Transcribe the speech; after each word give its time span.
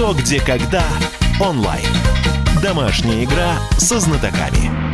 «Что, 0.00 0.14
где, 0.14 0.40
когда» 0.40 0.82
онлайн. 1.38 1.84
Домашняя 2.62 3.22
игра 3.22 3.58
со 3.76 4.00
знатоками. 4.00 4.89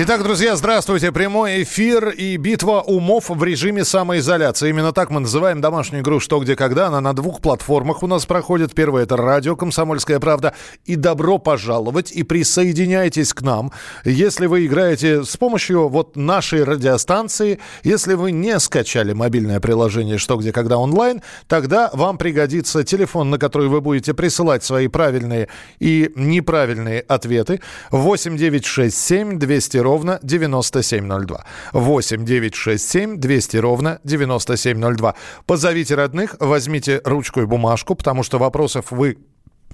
Итак, 0.00 0.22
друзья, 0.22 0.54
здравствуйте. 0.54 1.10
Прямой 1.10 1.64
эфир 1.64 2.10
и 2.10 2.36
битва 2.36 2.82
умов 2.82 3.30
в 3.30 3.42
режиме 3.42 3.84
самоизоляции. 3.84 4.68
Именно 4.68 4.92
так 4.92 5.10
мы 5.10 5.18
называем 5.18 5.60
домашнюю 5.60 6.04
игру 6.04 6.20
«Что, 6.20 6.38
где, 6.38 6.54
когда». 6.54 6.86
Она 6.86 7.00
на 7.00 7.14
двух 7.14 7.40
платформах 7.40 8.04
у 8.04 8.06
нас 8.06 8.24
проходит. 8.24 8.76
Первая– 8.76 9.02
это 9.06 9.16
радио 9.16 9.56
«Комсомольская 9.56 10.20
правда». 10.20 10.54
И 10.84 10.94
добро 10.94 11.38
пожаловать 11.38 12.12
и 12.12 12.22
присоединяйтесь 12.22 13.34
к 13.34 13.42
нам. 13.42 13.72
Если 14.04 14.46
вы 14.46 14.66
играете 14.66 15.24
с 15.24 15.36
помощью 15.36 15.88
вот 15.88 16.14
нашей 16.14 16.62
радиостанции, 16.62 17.58
если 17.82 18.14
вы 18.14 18.30
не 18.30 18.56
скачали 18.60 19.14
мобильное 19.14 19.58
приложение 19.58 20.18
«Что, 20.18 20.36
где, 20.36 20.52
когда» 20.52 20.78
онлайн, 20.78 21.22
тогда 21.48 21.90
вам 21.92 22.18
пригодится 22.18 22.84
телефон, 22.84 23.30
на 23.30 23.38
который 23.38 23.66
вы 23.66 23.80
будете 23.80 24.14
присылать 24.14 24.62
свои 24.62 24.86
правильные 24.86 25.48
и 25.80 26.12
неправильные 26.14 27.00
ответы. 27.00 27.60
8967 27.90 29.40
200 29.40 29.87
ровно 29.88 30.18
9702. 30.22 31.44
8 31.72 32.24
967 32.24 33.18
200 33.18 33.56
ровно 33.56 33.98
9702. 34.04 35.14
Позовите 35.46 35.94
родных, 35.94 36.36
возьмите 36.40 37.00
ручку 37.04 37.40
и 37.40 37.46
бумажку, 37.46 37.94
потому 37.94 38.22
что 38.22 38.38
вопросов 38.38 38.90
вы 38.90 39.16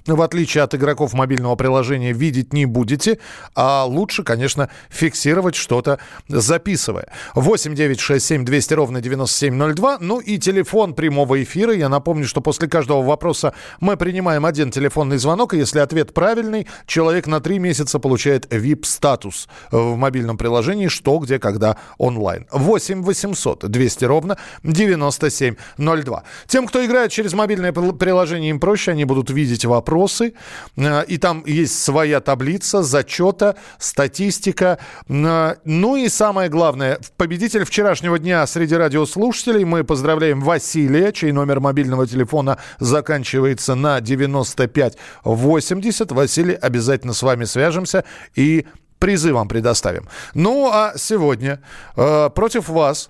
в 0.07 0.21
отличие 0.21 0.63
от 0.63 0.75
игроков 0.75 1.13
мобильного 1.13 1.55
приложения, 1.55 2.13
видеть 2.13 2.53
не 2.53 2.65
будете, 2.65 3.19
а 3.55 3.85
лучше, 3.85 4.23
конечно, 4.23 4.69
фиксировать 4.89 5.55
что-то, 5.55 5.99
записывая. 6.27 7.07
8 7.33 7.73
9 7.73 7.99
6 7.99 8.25
7 8.25 8.45
200 8.45 8.73
ровно 8.73 9.01
9702. 9.01 9.97
Ну 10.01 10.19
и 10.19 10.37
телефон 10.37 10.93
прямого 10.93 11.41
эфира. 11.41 11.73
Я 11.73 11.89
напомню, 11.89 12.27
что 12.27 12.41
после 12.41 12.67
каждого 12.67 13.01
вопроса 13.01 13.53
мы 13.79 13.97
принимаем 13.97 14.45
один 14.45 14.69
телефонный 14.71 15.17
звонок, 15.17 15.53
и 15.53 15.57
если 15.57 15.79
ответ 15.79 16.13
правильный, 16.13 16.67
человек 16.85 17.27
на 17.27 17.39
три 17.39 17.59
месяца 17.59 17.97
получает 17.99 18.45
VIP-статус 18.53 19.47
в 19.71 19.95
мобильном 19.95 20.37
приложении 20.37 20.87
«Что, 20.87 21.17
где, 21.17 21.39
когда» 21.39 21.77
онлайн. 21.97 22.45
8 22.51 23.01
800 23.01 23.71
200 23.71 24.05
ровно 24.05 24.37
9702. 24.63 26.23
Тем, 26.47 26.67
кто 26.67 26.85
играет 26.85 27.11
через 27.11 27.33
мобильное 27.33 27.71
приложение, 27.71 28.51
им 28.51 28.59
проще, 28.59 28.91
они 28.91 29.05
будут 29.05 29.29
видеть 29.29 29.65
вопрос 29.65 29.94
вопросы, 29.95 30.33
э, 30.75 31.05
и 31.05 31.17
там 31.17 31.43
есть 31.45 31.81
своя 31.83 32.19
таблица 32.19 32.83
зачета, 32.83 33.55
статистика. 33.79 34.77
Э, 35.07 35.55
ну 35.63 35.95
и 35.95 36.09
самое 36.09 36.49
главное, 36.49 36.99
победитель 37.17 37.63
вчерашнего 37.63 38.19
дня 38.19 38.45
среди 38.47 38.75
радиослушателей 38.75 39.63
мы 39.63 39.85
поздравляем 39.85 40.41
Василия, 40.41 41.13
чей 41.13 41.31
номер 41.31 41.61
мобильного 41.61 42.07
телефона 42.07 42.57
заканчивается 42.79 43.75
на 43.75 44.01
9580. 44.01 46.11
Василий, 46.11 46.55
обязательно 46.55 47.13
с 47.13 47.23
вами 47.23 47.45
свяжемся 47.45 48.03
и 48.35 48.65
призы 48.99 49.33
вам 49.33 49.47
предоставим. 49.47 50.09
Ну 50.33 50.69
а 50.71 50.93
сегодня 50.97 51.61
э, 51.95 52.29
против 52.35 52.67
вас 52.69 53.09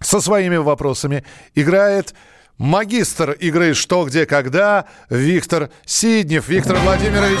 со 0.00 0.20
своими 0.20 0.58
вопросами 0.58 1.24
играет 1.56 2.14
магистр 2.58 3.30
игры 3.32 3.74
«Что, 3.74 4.04
где, 4.04 4.26
когда» 4.26 4.84
Виктор 5.08 5.70
Сиднев. 5.86 6.48
Виктор 6.48 6.76
Владимирович. 6.78 7.40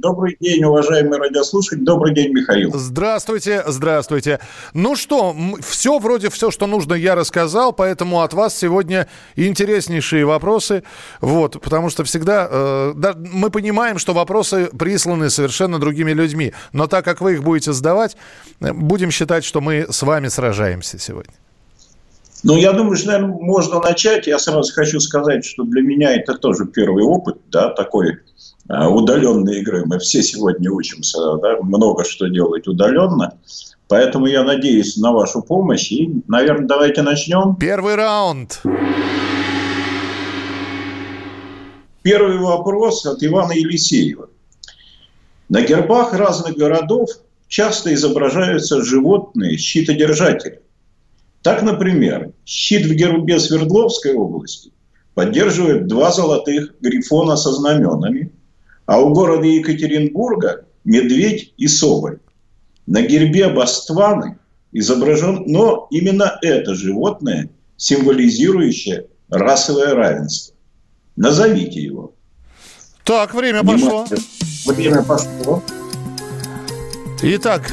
Добрый 0.00 0.34
день, 0.40 0.64
уважаемые 0.64 1.20
радиослушатели. 1.20 1.84
Добрый 1.84 2.14
день, 2.14 2.32
Михаил. 2.32 2.70
Здравствуйте, 2.72 3.62
здравствуйте. 3.66 4.40
Ну 4.72 4.96
что, 4.96 5.36
все 5.60 5.98
вроде 5.98 6.30
все, 6.30 6.50
что 6.50 6.66
нужно, 6.66 6.94
я 6.94 7.14
рассказал, 7.14 7.74
поэтому 7.74 8.22
от 8.22 8.32
вас 8.32 8.56
сегодня 8.56 9.08
интереснейшие 9.36 10.24
вопросы. 10.24 10.84
Вот, 11.20 11.60
потому 11.60 11.90
что 11.90 12.04
всегда 12.04 12.48
э, 12.50 12.92
да, 12.96 13.14
мы 13.14 13.50
понимаем, 13.50 13.98
что 13.98 14.14
вопросы 14.14 14.70
присланы 14.78 15.28
совершенно 15.28 15.78
другими 15.78 16.12
людьми. 16.12 16.54
Но 16.72 16.86
так 16.86 17.04
как 17.04 17.20
вы 17.20 17.34
их 17.34 17.42
будете 17.42 17.74
задавать, 17.74 18.16
будем 18.58 19.10
считать, 19.10 19.44
что 19.44 19.60
мы 19.60 19.86
с 19.90 20.02
вами 20.02 20.28
сражаемся 20.28 20.98
сегодня. 20.98 21.34
Ну, 22.42 22.56
я 22.56 22.72
думаю, 22.72 22.96
что, 22.96 23.08
наверное, 23.08 23.36
можно 23.36 23.80
начать. 23.80 24.26
Я 24.26 24.38
сразу 24.38 24.72
хочу 24.72 25.00
сказать, 25.00 25.44
что 25.44 25.64
для 25.64 25.82
меня 25.82 26.14
это 26.14 26.34
тоже 26.34 26.66
первый 26.66 27.04
опыт, 27.04 27.36
да, 27.50 27.70
такой 27.70 28.18
Э, 28.70 28.86
удаленной 28.86 29.58
игры. 29.60 29.84
Мы 29.84 29.98
все 29.98 30.22
сегодня 30.22 30.70
учимся 30.70 31.18
да, 31.42 31.56
много 31.60 32.04
что 32.04 32.28
делать 32.28 32.68
удаленно. 32.68 33.34
Поэтому 33.88 34.26
я 34.26 34.44
надеюсь 34.44 34.96
на 34.96 35.10
вашу 35.10 35.42
помощь. 35.42 35.90
И, 35.90 36.22
наверное, 36.28 36.68
давайте 36.68 37.02
начнем. 37.02 37.56
Первый 37.56 37.96
раунд. 37.96 38.62
Первый 42.02 42.38
вопрос 42.38 43.04
от 43.06 43.24
Ивана 43.24 43.52
Елисеева. 43.52 44.28
На 45.48 45.62
гербах 45.62 46.14
разных 46.14 46.56
городов 46.56 47.10
часто 47.48 47.92
изображаются 47.92 48.82
животные 48.84 49.58
щитодержатели. 49.58 50.62
Так, 51.42 51.62
например, 51.62 52.32
щит 52.44 52.86
в 52.86 52.94
гербе 52.94 53.40
Свердловской 53.40 54.14
области 54.14 54.72
поддерживает 55.14 55.86
два 55.86 56.12
золотых 56.12 56.74
грифона 56.80 57.36
со 57.36 57.52
знаменами– 57.52 58.32
а 58.90 58.98
у 58.98 59.14
города 59.14 59.46
Екатеринбурга 59.46 60.64
медведь 60.82 61.54
и 61.56 61.68
соболь. 61.68 62.18
На 62.88 63.02
гербе 63.02 63.46
Басtwany 63.46 64.34
изображен, 64.72 65.44
но 65.46 65.86
именно 65.92 66.36
это 66.42 66.74
животное, 66.74 67.50
символизирующее 67.76 69.06
расовое 69.28 69.94
равенство. 69.94 70.56
Назовите 71.14 71.80
его. 71.80 72.14
Так, 73.04 73.32
время 73.32 73.62
пошло. 73.62 74.06
Время 74.66 75.04
пошло. 75.04 75.62
Итак, 77.22 77.72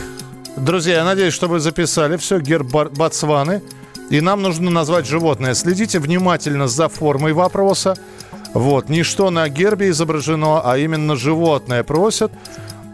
друзья, 0.57 0.95
я 0.95 1.03
надеюсь, 1.03 1.33
что 1.33 1.47
вы 1.47 1.59
записали 1.59 2.17
все, 2.17 2.39
герб 2.39 2.67
Ботсваны. 2.67 3.61
И 4.09 4.21
нам 4.21 4.41
нужно 4.41 4.71
назвать 4.71 5.05
животное. 5.05 5.53
Следите 5.53 5.99
внимательно 5.99 6.67
за 6.67 6.87
формой 6.87 7.33
вопроса. 7.33 7.95
Вот, 8.53 8.89
не 8.89 9.03
что 9.03 9.29
на 9.29 9.49
гербе 9.49 9.89
изображено, 9.89 10.61
а 10.63 10.77
именно 10.77 11.15
животное 11.15 11.83
просят. 11.83 12.31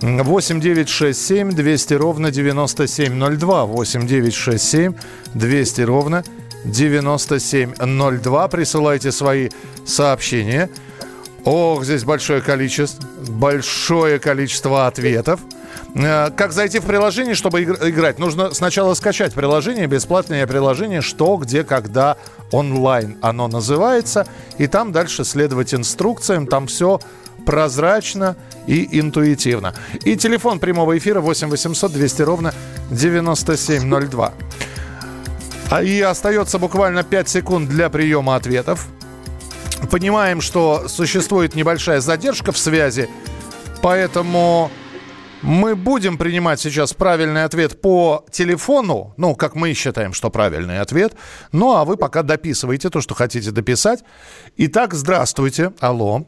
8 0.01 0.59
9 0.59 0.89
6 0.89 1.25
7 1.25 1.51
200 1.51 1.93
ровно 1.93 2.31
9702. 2.31 3.65
8 3.65 4.07
9 4.07 4.33
6 4.33 4.63
7 4.63 4.93
200 5.33 5.81
ровно 5.81 6.23
9702. 6.65 8.47
Присылайте 8.47 9.11
свои 9.11 9.49
сообщения. 9.85 10.69
Ох, 11.45 11.83
здесь 11.83 12.03
большое 12.03 12.41
количество, 12.41 13.07
большое 13.29 14.19
количество 14.19 14.87
ответов. 14.87 15.41
Э, 15.95 16.31
как 16.31 16.51
зайти 16.51 16.79
в 16.79 16.85
приложение, 16.85 17.35
чтобы 17.35 17.63
играть? 17.63 18.19
Нужно 18.19 18.53
сначала 18.53 18.93
скачать 18.93 19.33
приложение, 19.33 19.87
бесплатное 19.87 20.45
приложение 20.47 21.01
«Что, 21.01 21.37
где, 21.37 21.63
когда 21.63 22.17
онлайн» 22.51 23.17
оно 23.21 23.47
называется. 23.47 24.27
И 24.57 24.67
там 24.67 24.91
дальше 24.91 25.23
следовать 25.23 25.73
инструкциям. 25.73 26.47
Там 26.47 26.67
все 26.67 26.99
прозрачно 27.45 28.35
и 28.67 28.99
интуитивно. 28.99 29.73
И 30.03 30.15
телефон 30.15 30.59
прямого 30.59 30.97
эфира 30.97 31.21
8 31.21 31.49
800 31.49 31.91
200 31.91 32.21
ровно 32.21 32.53
9702. 32.89 34.33
А 35.69 35.83
и 35.83 36.01
остается 36.01 36.59
буквально 36.59 37.03
5 37.03 37.29
секунд 37.29 37.69
для 37.69 37.89
приема 37.89 38.35
ответов. 38.35 38.87
Понимаем, 39.91 40.39
что 40.39 40.87
существует 40.87 41.55
небольшая 41.55 41.99
задержка 41.99 42.51
в 42.51 42.57
связи, 42.57 43.09
поэтому 43.81 44.71
мы 45.43 45.75
будем 45.75 46.17
принимать 46.17 46.59
сейчас 46.59 46.93
правильный 46.93 47.43
ответ 47.43 47.81
по 47.81 48.25
телефону, 48.31 49.13
ну, 49.17 49.35
как 49.35 49.55
мы 49.55 49.73
считаем, 49.73 50.13
что 50.13 50.29
правильный 50.29 50.79
ответ. 50.79 51.15
Ну, 51.51 51.75
а 51.75 51.85
вы 51.85 51.97
пока 51.97 52.23
дописывайте 52.23 52.89
то, 52.89 53.01
что 53.01 53.13
хотите 53.13 53.51
дописать. 53.51 54.03
Итак, 54.57 54.93
здравствуйте. 54.93 55.73
Алло. 55.79 56.23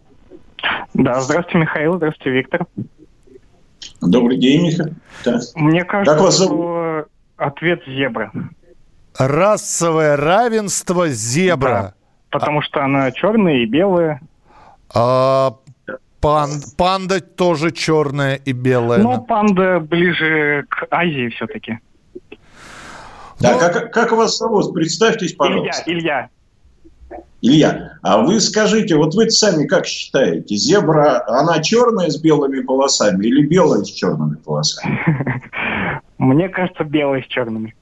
Да, 0.93 1.21
здравствуйте, 1.21 1.59
Михаил. 1.59 1.95
Здравствуйте, 1.95 2.31
Виктор. 2.31 2.65
Добрый 4.01 4.37
день, 4.37 4.67
Михаил. 4.67 4.93
Да. 5.23 5.39
Мне 5.55 5.85
кажется, 5.85 6.13
как 6.13 6.21
вас 6.21 6.35
что 6.35 7.05
ответ 7.37 7.81
зебра. 7.87 8.31
Расовое 9.17 10.17
равенство 10.17 11.07
зебра. 11.07 11.69
Да, 11.69 11.93
потому 12.31 12.61
что 12.61 12.83
она 12.83 13.11
черная 13.11 13.63
и 13.63 13.65
белая. 13.65 14.19
А, 14.93 15.55
Пан, 16.25 16.49
панда 16.75 17.21
тоже 17.21 17.71
черная 17.71 18.33
и 18.33 18.51
белая. 18.51 18.97
Ну, 18.97 19.21
панда 19.21 19.79
ближе 19.79 20.65
к 20.69 20.87
Азии 20.89 21.29
все-таки. 21.29 21.77
Да, 23.39 23.53
ну, 23.53 23.59
как, 23.59 23.93
как 23.93 24.11
вас 24.11 24.35
зовут? 24.35 24.73
Представьтесь, 24.73 25.33
пожалуйста. 25.33 25.83
Илья, 25.85 26.29
Илья. 27.11 27.19
Илья, 27.41 27.99
а 28.01 28.23
вы 28.23 28.39
скажите, 28.39 28.95
вот 28.95 29.13
вы 29.13 29.29
сами 29.29 29.67
как 29.67 29.85
считаете, 29.85 30.55
зебра, 30.55 31.23
она 31.27 31.61
черная 31.61 32.09
с 32.09 32.19
белыми 32.19 32.61
полосами 32.61 33.23
или 33.23 33.45
белая 33.45 33.83
с 33.83 33.91
черными 33.91 34.37
полосами? 34.37 34.99
Мне 36.17 36.49
кажется, 36.49 36.85
белая 36.85 37.21
с 37.21 37.27
черными. 37.27 37.75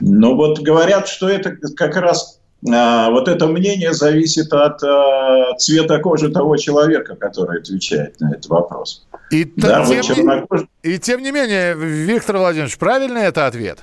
Ну 0.00 0.36
вот 0.36 0.58
говорят, 0.60 1.08
что 1.08 1.26
это 1.26 1.56
как 1.74 1.96
раз 1.96 2.36
а, 2.36 2.39
вот 2.62 3.28
это 3.28 3.46
мнение 3.46 3.94
зависит 3.94 4.52
от 4.52 4.82
а, 4.82 5.54
цвета 5.56 5.98
кожи 5.98 6.30
того 6.30 6.56
человека, 6.56 7.16
который 7.16 7.60
отвечает 7.60 8.20
на 8.20 8.32
этот 8.32 8.46
вопрос. 8.48 9.06
И, 9.30 9.50
да, 9.56 9.84
тем, 9.86 9.96
вот 9.96 10.04
чернокож... 10.04 10.60
и 10.82 10.98
тем 10.98 11.22
не 11.22 11.30
менее, 11.30 11.74
Виктор 11.74 12.36
Владимирович, 12.36 12.76
правильный 12.76 13.22
это 13.22 13.46
ответ? 13.46 13.78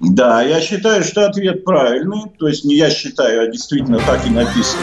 Да, 0.00 0.42
я 0.42 0.60
считаю, 0.60 1.04
что 1.04 1.26
ответ 1.26 1.64
правильный. 1.64 2.22
То 2.38 2.48
есть 2.48 2.64
не 2.64 2.76
я 2.76 2.90
считаю, 2.90 3.42
а 3.42 3.46
действительно 3.48 3.98
так 3.98 4.26
и 4.26 4.30
написано. 4.30 4.82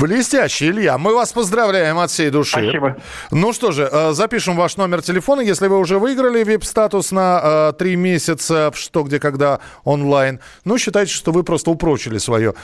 Блестящий, 0.00 0.70
Илья. 0.70 0.96
Мы 0.96 1.14
вас 1.14 1.30
поздравляем 1.34 1.98
от 1.98 2.10
всей 2.10 2.30
души. 2.30 2.58
Спасибо. 2.62 2.96
Ну 3.30 3.52
что 3.52 3.70
же, 3.70 3.86
э, 3.90 4.12
запишем 4.12 4.56
ваш 4.56 4.78
номер 4.78 5.02
телефона. 5.02 5.42
Если 5.42 5.68
вы 5.68 5.78
уже 5.78 5.98
выиграли 5.98 6.42
вип-статус 6.42 7.12
на 7.12 7.72
э, 7.78 7.96
месяца 7.96 8.70
в 8.72 8.78
«Что, 8.78 9.02
где, 9.02 9.18
когда» 9.18 9.60
онлайн, 9.84 10.40
ну, 10.64 10.78
считайте, 10.78 11.12
что 11.12 11.32
вы 11.32 11.42
просто 11.42 11.70
упрочили 11.70 12.16
свое 12.16 12.54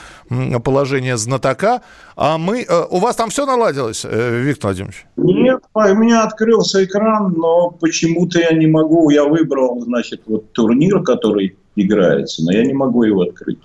положение 0.63 1.15
знатока. 1.15 1.81
А 2.15 2.39
мы... 2.39 2.65
Э, 2.67 2.85
у 2.89 2.97
вас 2.97 3.15
там 3.15 3.29
все 3.29 3.45
наладилось, 3.45 4.03
Виктор 4.03 4.69
Владимирович? 4.69 5.05
Нет, 5.15 5.61
у 5.75 5.79
меня 5.95 6.23
открылся 6.23 6.83
экран, 6.83 7.35
но 7.37 7.69
почему-то 7.69 8.39
я 8.39 8.51
не 8.53 8.65
могу. 8.65 9.11
Я 9.11 9.25
выбрал, 9.25 9.79
значит, 9.81 10.23
вот 10.25 10.51
турнир, 10.53 11.03
который 11.03 11.55
играется, 11.75 12.43
но 12.43 12.51
я 12.51 12.65
не 12.65 12.73
могу 12.73 13.03
его 13.03 13.21
открыть. 13.21 13.59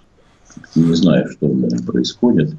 Не 0.74 0.94
знаю, 0.94 1.30
что 1.30 1.46
у 1.46 1.54
меня 1.54 1.78
происходит. 1.86 2.50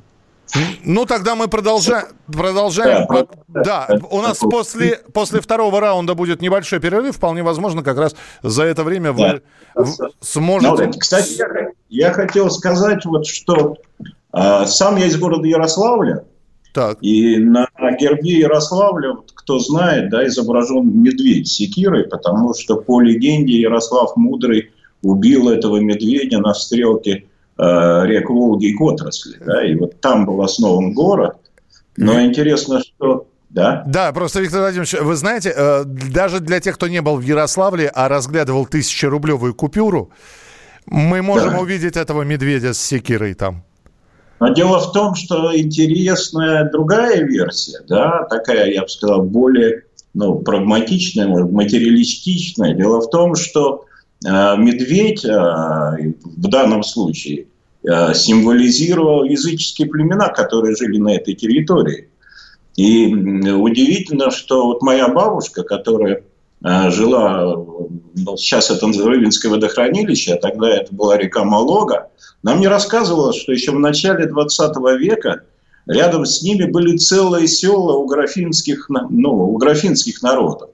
Ну, 0.83 1.05
тогда 1.05 1.35
мы 1.35 1.47
продолжаем. 1.47 2.07
продолжаем. 2.27 3.07
Да, 3.47 3.87
да, 3.87 3.99
у 4.11 4.21
нас 4.21 4.37
после, 4.39 4.99
после 5.13 5.41
второго 5.41 5.79
раунда 5.79 6.13
будет 6.13 6.41
небольшой 6.41 6.79
перерыв. 6.79 7.15
Вполне 7.15 7.43
возможно, 7.43 7.83
как 7.83 7.97
раз 7.97 8.15
за 8.41 8.63
это 8.63 8.83
время 8.83 9.11
вы 9.13 9.41
да. 9.75 9.85
сможете... 10.21 10.85
Ну, 10.85 10.93
кстати, 10.99 11.37
я, 11.37 11.71
я 11.89 12.13
хотел 12.13 12.49
сказать, 12.51 13.05
вот, 13.05 13.25
что 13.25 13.77
э, 14.33 14.65
сам 14.67 14.97
я 14.97 15.07
из 15.07 15.17
города 15.17 15.47
Ярославля. 15.47 16.25
Так. 16.73 16.97
И 17.01 17.37
на 17.37 17.67
гербе 17.99 18.39
Ярославля, 18.39 19.13
вот, 19.13 19.31
кто 19.33 19.59
знает, 19.59 20.09
да, 20.09 20.25
изображен 20.27 21.01
медведь 21.01 21.47
с 21.47 21.53
секирой, 21.53 22.05
потому 22.07 22.53
что 22.55 22.77
по 22.77 22.99
легенде 22.99 23.53
Ярослав 23.59 24.15
Мудрый 24.15 24.71
убил 25.03 25.49
этого 25.49 25.77
медведя 25.77 26.39
на 26.39 26.53
стрелке 26.53 27.25
рек 27.57 28.29
Волги 28.29 28.67
и 28.67 28.75
отрасли. 28.77 29.37
Да, 29.45 29.65
и 29.65 29.75
вот 29.75 29.99
там 30.01 30.25
был 30.25 30.41
основан 30.41 30.93
город. 30.93 31.37
Но 31.97 32.21
интересно, 32.21 32.81
что 32.81 33.27
да? 33.53 33.83
Да, 33.85 34.11
просто, 34.13 34.41
Виктор 34.41 34.61
Владимирович, 34.61 34.93
вы 34.99 35.15
знаете, 35.15 35.53
э, 35.55 35.83
даже 35.85 36.39
для 36.39 36.59
тех, 36.59 36.73
кто 36.73 36.87
не 36.87 37.01
был 37.03 37.17
в 37.17 37.21
Ярославле, 37.21 37.87
а 37.93 38.09
разглядывал 38.09 38.65
тысячерублевую 38.65 39.53
купюру, 39.53 40.09
мы 40.87 41.21
можем 41.21 41.51
да. 41.51 41.59
увидеть 41.59 41.95
этого 41.95 42.23
медведя 42.23 42.73
с 42.73 42.81
секирой 42.81 43.35
там. 43.35 43.63
Но 44.39 44.49
дело 44.49 44.79
в 44.79 44.91
том, 44.91 45.13
что 45.13 45.55
интересная 45.55 46.69
другая 46.71 47.23
версия, 47.23 47.81
да, 47.87 48.25
такая, 48.27 48.71
я 48.71 48.81
бы 48.81 48.89
сказал, 48.89 49.21
более 49.21 49.83
ну, 50.15 50.39
прагматичная, 50.39 51.27
материалистичная. 51.27 52.73
Дело 52.73 53.01
в 53.01 53.09
том, 53.11 53.35
что 53.35 53.85
Э, 53.85 53.92
медведь 54.23 55.25
э, 55.25 55.29
в 55.29 56.47
данном 56.47 56.83
случае 56.83 57.47
э, 57.83 58.13
символизировал 58.13 59.23
языческие 59.23 59.87
племена, 59.87 60.29
которые 60.29 60.75
жили 60.75 60.97
на 60.97 61.15
этой 61.15 61.33
территории. 61.33 62.09
И 62.75 63.13
удивительно, 63.13 64.31
что 64.31 64.65
вот 64.65 64.81
моя 64.81 65.07
бабушка, 65.07 65.63
которая 65.63 66.23
жила, 66.61 67.57
сейчас 68.37 68.71
это 68.71 68.87
Рыбинское 68.87 69.51
водохранилище, 69.51 70.33
а 70.33 70.37
тогда 70.37 70.69
это 70.69 70.95
была 70.95 71.17
река 71.17 71.43
Малога, 71.43 72.07
нам 72.41 72.59
не 72.59 72.67
рассказывала, 72.67 73.33
что 73.33 73.51
еще 73.51 73.71
в 73.71 73.79
начале 73.79 74.25
20 74.25 74.75
века 74.99 75.43
рядом 75.87 76.25
с 76.25 76.41
ними 76.41 76.65
были 76.65 76.97
целые 76.97 77.47
села 77.47 77.93
у 77.93 78.05
графинских, 78.05 78.87
ну, 78.89 79.31
у 79.33 79.57
графинских 79.57 80.21
народов. 80.21 80.69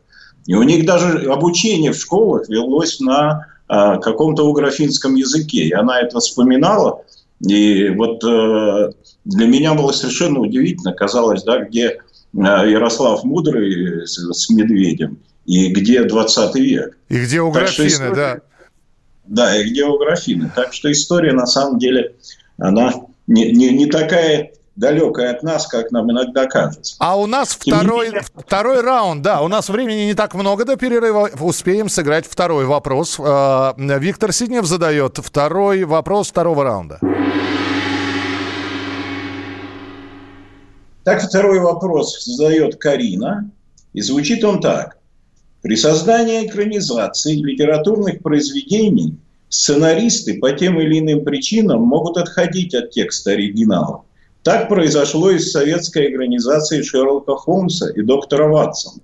И 0.49 0.55
у 0.55 0.63
них 0.63 0.83
даже 0.83 1.31
обучение 1.31 1.91
в 1.91 1.95
школах 1.95 2.49
велось 2.49 2.99
на 2.99 3.45
э, 3.69 3.99
каком-то 4.01 4.47
уграфинском 4.47 5.13
языке. 5.13 5.65
И 5.65 5.73
она 5.73 6.01
это 6.01 6.19
вспоминала. 6.19 7.03
И 7.47 7.89
вот 7.89 8.23
э, 8.23 8.91
для 9.25 9.45
меня 9.45 9.75
было 9.75 9.91
совершенно 9.91 10.39
удивительно, 10.39 10.93
казалось, 10.93 11.43
да, 11.43 11.59
где 11.59 11.85
э, 11.89 11.97
Ярослав 12.33 13.23
Мудрый 13.23 14.07
с, 14.07 14.17
с 14.17 14.49
медведем 14.49 15.19
и 15.45 15.67
где 15.67 16.03
20 16.03 16.55
век. 16.55 16.97
И 17.09 17.19
где 17.19 17.41
у 17.41 17.51
Графины, 17.51 17.85
история, 17.85 18.15
да. 18.15 18.41
Да, 19.27 19.55
и 19.55 19.69
где 19.69 19.85
у 19.85 19.99
Графины. 19.99 20.51
Так 20.55 20.73
что 20.73 20.91
история, 20.91 21.33
на 21.33 21.45
самом 21.45 21.77
деле, 21.77 22.15
она 22.57 22.91
не, 23.27 23.51
не, 23.51 23.69
не 23.69 23.85
такая 23.85 24.49
далекое 24.79 25.31
от 25.31 25.43
нас, 25.43 25.67
как 25.67 25.91
нам 25.91 26.09
иногда 26.11 26.45
кажется. 26.45 26.95
А 26.99 27.19
у 27.19 27.27
нас 27.27 27.49
второй, 27.49 28.07
менее... 28.07 28.23
второй 28.33 28.81
раунд, 28.81 29.21
да, 29.21 29.41
у 29.41 29.47
нас 29.47 29.69
времени 29.69 30.05
не 30.05 30.13
так 30.13 30.33
много 30.33 30.65
до 30.65 30.77
перерыва, 30.77 31.29
успеем 31.39 31.89
сыграть 31.89 32.25
второй 32.25 32.65
вопрос. 32.65 33.19
Э, 33.19 33.73
Виктор 33.77 34.31
Сиднев 34.31 34.65
задает 34.65 35.17
второй 35.17 35.83
вопрос 35.83 36.29
второго 36.29 36.63
раунда. 36.63 36.99
Так 41.03 41.21
второй 41.21 41.59
вопрос 41.59 42.23
задает 42.23 42.77
Карина, 42.77 43.49
и 43.93 44.01
звучит 44.01 44.43
он 44.43 44.61
так. 44.61 44.97
При 45.61 45.75
создании 45.75 46.47
экранизации 46.47 47.35
литературных 47.35 48.21
произведений 48.21 49.17
сценаристы 49.49 50.39
по 50.39 50.51
тем 50.53 50.79
или 50.79 50.99
иным 50.99 51.25
причинам 51.25 51.81
могут 51.81 52.17
отходить 52.17 52.73
от 52.73 52.91
текста 52.91 53.31
оригинала. 53.31 54.03
Так 54.43 54.69
произошло 54.69 55.31
и 55.31 55.39
с 55.39 55.51
советской 55.51 56.11
экранизацией 56.11 56.83
Шерлока 56.83 57.35
Холмса 57.35 57.89
и 57.91 58.01
доктора 58.01 58.47
Ватсона, 58.47 59.01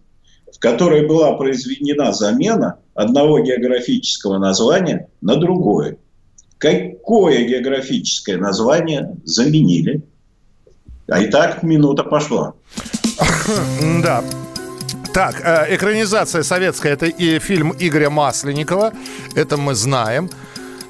в 0.53 0.59
которой 0.59 1.05
была 1.05 1.33
произведена 1.33 2.13
замена 2.13 2.79
одного 2.93 3.39
географического 3.39 4.37
названия 4.37 5.09
на 5.21 5.35
другое. 5.35 5.97
Какое 6.57 7.45
географическое 7.45 8.37
название 8.37 9.17
заменили? 9.25 10.03
А 11.07 11.21
и 11.21 11.27
так 11.29 11.63
минута 11.63 12.03
пошла. 12.03 12.53
Да, 14.01 14.23
так, 15.15 15.39
э, 15.45 15.75
экранизация 15.75 16.43
советская, 16.43 16.91
это 16.91 17.05
и 17.05 17.39
фильм 17.39 17.73
Игоря 17.79 18.09
Масленникова, 18.09 18.91
это 19.33 19.55
мы 19.55 19.73
знаем. 19.73 20.29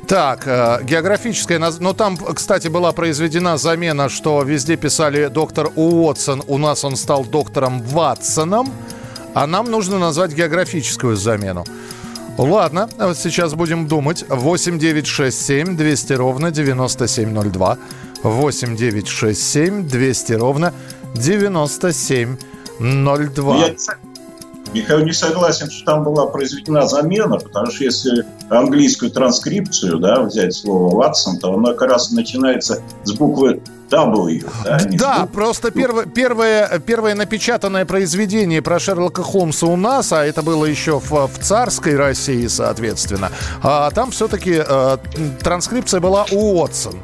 Так, 0.07 0.43
э, 0.45 0.83
географическая... 0.83 1.59
Но 1.59 1.71
ну, 1.79 1.93
там, 1.93 2.17
кстати, 2.17 2.67
была 2.67 2.91
произведена 2.91 3.57
замена, 3.57 4.09
что 4.09 4.43
везде 4.43 4.77
писали 4.77 5.27
доктор 5.27 5.71
Уотсон, 5.75 6.43
у 6.47 6.57
нас 6.57 6.83
он 6.83 6.95
стал 6.95 7.25
доктором 7.25 7.81
Ватсоном, 7.81 8.71
а 9.33 9.47
нам 9.47 9.71
нужно 9.71 9.97
назвать 9.97 10.33
географическую 10.33 11.15
замену. 11.15 11.65
Ладно, 12.37 12.89
вот 12.97 13.17
сейчас 13.17 13.53
будем 13.53 13.87
думать. 13.87 14.25
8 14.29 14.77
9 14.77 15.07
6 15.07 15.45
7 15.45 15.77
200 15.77 16.13
ровно 16.13 16.51
9702. 16.51 17.77
8 18.23 18.75
9 18.75 19.07
6 19.07 19.41
7 19.41 19.87
200 19.87 20.33
ровно 20.33 20.73
9702. 21.13 23.57
Я, 23.57 23.73
Михаил 24.73 25.05
не 25.05 25.13
согласен, 25.13 25.71
что 25.71 25.85
там 25.85 26.03
была 26.03 26.27
произведена 26.27 26.85
замена, 26.87 27.37
потому 27.37 27.71
что 27.71 27.85
если 27.85 28.25
английскую 28.49 29.11
транскрипцию 29.11 29.99
да, 29.99 30.21
взять 30.21 30.53
слово 30.53 30.95
Ватсон, 30.95 31.39
то 31.39 31.53
оно 31.53 31.73
как 31.73 31.89
раз 31.89 32.11
начинается 32.11 32.81
с 33.03 33.13
буквы 33.13 33.61
W. 33.89 34.49
Да, 34.63 34.79
да 34.79 35.19
буквы... 35.19 35.33
просто 35.33 35.71
первое, 35.71 36.05
первое, 36.05 36.79
первое 36.79 37.15
напечатанное 37.15 37.85
произведение 37.85 38.61
про 38.61 38.79
Шерлока 38.79 39.23
Холмса 39.23 39.67
у 39.67 39.75
нас, 39.75 40.11
а 40.11 40.25
это 40.25 40.41
было 40.41 40.65
еще 40.65 40.99
в, 40.99 41.11
в 41.11 41.39
царской 41.39 41.95
России, 41.95 42.47
соответственно, 42.47 43.31
а 43.61 43.89
там 43.91 44.11
все-таки 44.11 44.61
э, 44.65 44.97
транскрипция 45.41 45.99
была 45.99 46.25
Уотсон. 46.31 46.95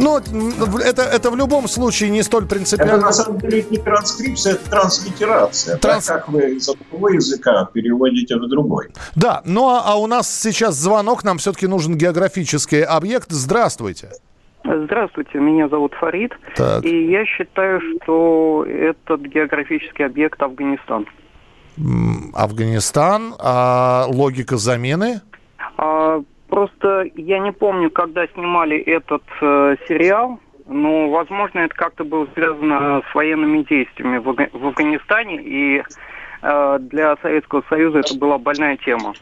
Но 0.00 0.18
это, 0.18 1.02
это 1.02 1.30
в 1.30 1.36
любом 1.36 1.68
случае 1.68 2.10
не 2.10 2.22
столь 2.22 2.46
принципиально. 2.46 2.92
Это 2.92 3.00
на 3.00 3.12
самом 3.12 3.38
деле 3.38 3.64
не 3.70 3.78
транскрипция, 3.78 4.54
это 4.54 4.70
транслитерация. 4.70 5.76
Транс... 5.76 6.06
Так, 6.06 6.24
как 6.24 6.28
вы 6.28 6.54
из 6.56 6.68
одного 6.68 7.10
языка 7.10 7.68
переводите 7.72 8.36
в 8.36 8.48
другой. 8.48 8.88
Да, 9.14 9.42
ну 9.44 9.68
а, 9.68 9.82
а 9.84 9.96
у 9.96 10.06
нас 10.06 10.40
сейчас 10.40 10.76
звонок, 10.76 11.24
нам 11.24 11.38
все-таки 11.38 11.66
нужен 11.66 11.96
географический 11.96 12.82
объект. 12.82 13.30
Здравствуйте. 13.30 14.10
Здравствуйте, 14.64 15.38
меня 15.38 15.68
зовут 15.68 15.94
Фарид, 15.94 16.32
так. 16.54 16.84
и 16.84 17.10
я 17.10 17.24
считаю, 17.24 17.80
что 17.80 18.66
этот 18.68 19.22
географический 19.22 20.04
объект 20.04 20.40
Афганистан. 20.42 21.06
Афганистан, 22.34 23.34
а 23.38 24.04
логика 24.08 24.58
замены? 24.58 25.22
А, 25.78 26.22
Просто 26.50 27.04
я 27.14 27.38
не 27.38 27.52
помню, 27.52 27.90
когда 27.90 28.26
снимали 28.26 28.76
этот 28.76 29.22
э, 29.40 29.76
сериал, 29.86 30.40
но, 30.66 31.08
возможно, 31.08 31.60
это 31.60 31.74
как-то 31.74 32.04
было 32.04 32.26
связано 32.34 33.02
с 33.08 33.14
военными 33.14 33.62
действиями 33.62 34.18
в, 34.18 34.32
в 34.34 34.66
Афганистане, 34.66 35.40
и 35.42 35.82
э, 36.42 36.78
для 36.80 37.16
Советского 37.22 37.62
Союза 37.68 38.00
это 38.00 38.18
была 38.18 38.38
больная 38.38 38.76
тема. 38.78 39.14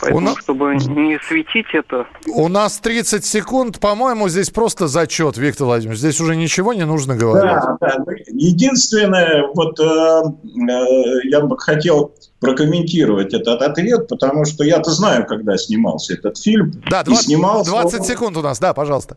Поэтому, 0.00 0.20
нас... 0.20 0.38
чтобы 0.38 0.74
не 0.74 1.18
светить 1.26 1.66
это... 1.72 2.06
У 2.26 2.48
нас 2.48 2.78
30 2.78 3.24
секунд. 3.24 3.80
По-моему, 3.80 4.28
здесь 4.28 4.50
просто 4.50 4.86
зачет, 4.86 5.36
Виктор 5.36 5.66
Владимирович. 5.66 6.00
Здесь 6.00 6.20
уже 6.20 6.36
ничего 6.36 6.72
не 6.72 6.84
нужно 6.84 7.16
говорить. 7.16 7.50
Да, 7.50 7.76
да. 7.80 7.96
Единственное, 8.28 9.46
вот 9.54 9.78
э, 9.78 9.82
э, 9.82 11.28
я 11.28 11.40
бы 11.40 11.58
хотел 11.58 12.14
прокомментировать 12.40 13.32
этот 13.34 13.62
ответ, 13.62 14.08
потому 14.08 14.44
что 14.44 14.64
я-то 14.64 14.90
знаю, 14.90 15.26
когда 15.26 15.56
снимался 15.56 16.14
этот 16.14 16.38
фильм. 16.38 16.72
Да, 16.90 17.04
20, 17.04 17.24
снимался 17.26 17.70
20 17.70 18.00
он... 18.00 18.06
секунд 18.06 18.36
у 18.36 18.42
нас, 18.42 18.58
да, 18.58 18.74
пожалуйста. 18.74 19.16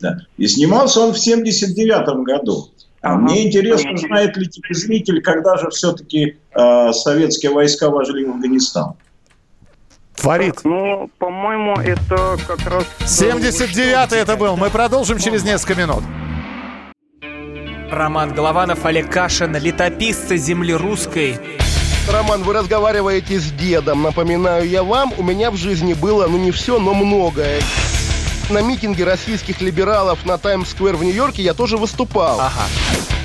Да. 0.00 0.18
И 0.36 0.46
снимался 0.46 1.00
он 1.00 1.12
в 1.12 1.18
79 1.18 2.24
году. 2.24 2.70
А 3.02 3.14
ага. 3.14 3.22
мне 3.22 3.46
интересно, 3.46 3.96
знает 3.96 4.36
ли 4.36 4.46
телезритель, 4.46 5.22
когда 5.22 5.56
же 5.56 5.70
все-таки 5.70 6.36
э, 6.54 6.92
советские 6.92 7.52
войска 7.52 7.88
вошли 7.88 8.24
в 8.26 8.30
Афганистан. 8.30 8.94
Фарид. 10.20 10.60
Ну, 10.64 11.10
по-моему, 11.18 11.74
это 11.76 12.36
как 12.46 12.66
раз... 12.66 12.84
79-й 13.00 14.18
это 14.18 14.36
был. 14.36 14.56
Мы 14.56 14.70
продолжим 14.70 15.18
через 15.18 15.44
несколько 15.44 15.74
минут. 15.74 16.02
Роман 17.90 18.32
Голованов, 18.32 18.84
Олег 18.84 19.10
Кашин, 19.10 19.56
летописцы 19.56 20.36
земли 20.36 20.74
русской. 20.74 21.40
Роман, 22.08 22.42
вы 22.42 22.52
разговариваете 22.52 23.38
с 23.38 23.50
дедом. 23.52 24.02
Напоминаю 24.02 24.68
я 24.68 24.82
вам, 24.82 25.12
у 25.16 25.22
меня 25.22 25.50
в 25.50 25.56
жизни 25.56 25.94
было, 25.94 26.26
ну 26.26 26.38
не 26.38 26.50
все, 26.50 26.78
но 26.78 26.94
многое. 26.94 27.60
На 28.48 28.62
митинге 28.62 29.04
российских 29.04 29.60
либералов 29.60 30.24
на 30.26 30.36
Таймс-сквер 30.36 30.96
в 30.96 31.04
Нью-Йорке 31.04 31.42
я 31.42 31.54
тоже 31.54 31.76
выступал. 31.76 32.40
Ага. 32.40 32.64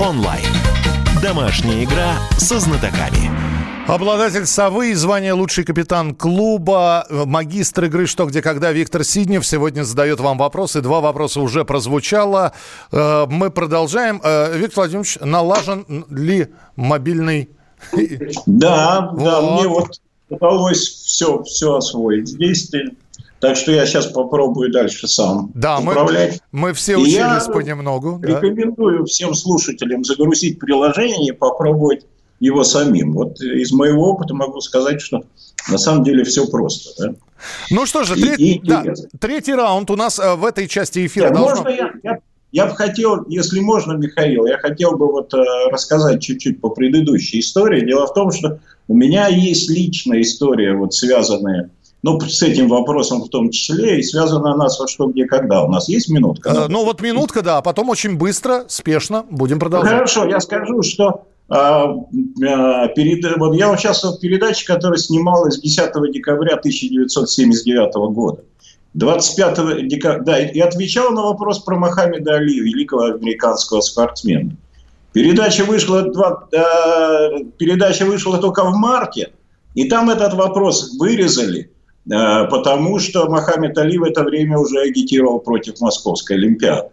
онлайн. 0.00 0.44
Домашняя 1.22 1.84
игра 1.84 2.14
со 2.36 2.58
знатоками. 2.58 3.30
Обладатель 3.86 4.46
«Совы» 4.46 4.90
и 4.90 4.94
звание 4.94 5.34
«Лучший 5.34 5.64
капитан 5.64 6.14
клуба», 6.14 7.06
магистр 7.10 7.84
игры 7.84 8.06
«Что, 8.06 8.24
где, 8.24 8.40
когда» 8.40 8.72
Виктор 8.72 9.04
Сиднев 9.04 9.46
сегодня 9.46 9.84
задает 9.84 10.20
вам 10.20 10.38
вопросы. 10.38 10.80
Два 10.80 11.00
вопроса 11.00 11.40
уже 11.40 11.64
прозвучало. 11.64 12.54
Э, 12.92 13.26
мы 13.28 13.50
продолжаем. 13.50 14.20
Э, 14.24 14.56
Виктор 14.56 14.76
Владимирович, 14.84 15.18
налажен 15.20 16.06
ли 16.08 16.48
мобильный... 16.76 17.50
Да, 18.46 19.10
вот. 19.12 19.24
да, 19.24 19.40
мне 19.42 19.68
вот 19.68 20.00
удалось 20.30 20.88
все, 20.88 21.42
все 21.42 21.74
освоить 21.76 22.28
здесь. 22.28 22.70
Так 23.40 23.56
что 23.56 23.72
я 23.72 23.84
сейчас 23.84 24.06
попробую 24.06 24.72
дальше 24.72 25.06
сам 25.06 25.50
да, 25.54 25.78
управлять. 25.78 26.40
Мы, 26.50 26.68
мы 26.68 26.72
все 26.72 26.96
учились 26.96 27.14
я 27.14 27.40
понемногу. 27.52 28.18
Рекомендую 28.22 29.00
да. 29.00 29.04
всем 29.04 29.34
слушателям 29.34 30.04
загрузить 30.04 30.58
приложение 30.58 31.28
и 31.28 31.32
попробовать 31.32 32.06
его 32.40 32.64
самим. 32.64 33.12
Вот 33.12 33.40
из 33.40 33.72
моего 33.72 34.10
опыта 34.10 34.34
могу 34.34 34.60
сказать, 34.60 35.00
что 35.00 35.24
на 35.68 35.78
самом 35.78 36.04
деле 36.04 36.24
все 36.24 36.46
просто. 36.46 36.90
Да? 36.98 37.14
Ну 37.70 37.86
что 37.86 38.04
же, 38.04 38.14
треть, 38.14 38.40
и, 38.40 38.60
да, 38.64 38.84
третий 39.20 39.54
раунд 39.54 39.90
у 39.90 39.96
нас 39.96 40.18
э, 40.18 40.34
в 40.34 40.44
этой 40.44 40.66
части 40.66 41.06
эфира 41.06 41.28
да, 41.28 41.34
должно... 41.34 41.62
Можно 41.62 41.68
я, 41.68 41.92
я, 42.02 42.18
я 42.52 42.66
бы 42.66 42.74
хотел, 42.74 43.24
если 43.28 43.60
можно, 43.60 43.92
Михаил, 43.92 44.46
я 44.46 44.58
хотел 44.58 44.96
бы 44.96 45.10
вот 45.10 45.32
э, 45.34 45.38
рассказать 45.70 46.22
чуть-чуть 46.22 46.60
по 46.60 46.70
предыдущей 46.70 47.40
истории. 47.40 47.84
Дело 47.84 48.06
в 48.06 48.14
том, 48.14 48.30
что 48.30 48.60
у 48.88 48.94
меня 48.94 49.28
есть 49.28 49.68
личная 49.68 50.22
история, 50.22 50.74
вот 50.74 50.94
связанная 50.94 51.70
ну, 52.04 52.20
с 52.20 52.42
этим 52.42 52.68
вопросом 52.68 53.22
в 53.22 53.30
том 53.30 53.50
числе, 53.50 53.98
и 53.98 54.02
связана 54.02 54.52
она 54.52 54.68
со 54.68 54.86
что, 54.86 55.06
где, 55.06 55.24
когда. 55.24 55.64
У 55.64 55.70
нас 55.70 55.88
есть 55.88 56.10
минутка? 56.10 56.50
Э, 56.50 56.66
ну, 56.68 56.84
вот 56.84 57.00
минутка, 57.00 57.40
да, 57.40 57.56
а 57.56 57.62
потом 57.62 57.88
очень 57.88 58.18
быстро, 58.18 58.66
спешно 58.68 59.24
будем 59.30 59.58
продолжать. 59.58 59.90
Хорошо, 59.90 60.26
я 60.26 60.38
скажу, 60.40 60.82
что 60.82 61.24
а, 61.48 61.84
а, 61.86 62.88
перед, 62.88 63.24
вот 63.38 63.54
я 63.54 63.72
участвовал 63.72 64.18
в 64.18 64.20
передаче, 64.20 64.66
которая 64.66 64.98
снималась 64.98 65.58
10 65.58 65.92
декабря 66.12 66.56
1979 66.56 67.94
года. 68.12 68.42
25 68.92 69.88
декабря, 69.88 70.20
да, 70.20 70.38
и 70.40 70.60
отвечал 70.60 71.10
на 71.10 71.22
вопрос 71.22 71.60
про 71.60 71.78
Мохаммеда 71.78 72.34
Али, 72.34 72.60
великого 72.60 73.14
американского 73.14 73.80
спортсмена. 73.80 74.54
Передача 75.14 75.64
вышла, 75.64 76.02
два, 76.02 76.48
э, 76.52 77.44
передача 77.56 78.04
вышла 78.04 78.36
только 78.36 78.62
в 78.62 78.74
марте, 78.76 79.30
и 79.74 79.88
там 79.88 80.10
этот 80.10 80.34
вопрос 80.34 80.98
вырезали– 80.98 81.70
потому 82.06 82.98
что 82.98 83.28
Мохаммед 83.28 83.76
Али 83.78 83.98
в 83.98 84.04
это 84.04 84.22
время 84.22 84.58
уже 84.58 84.80
агитировал 84.80 85.40
против 85.40 85.80
Московской 85.80 86.36
Олимпиады. 86.36 86.88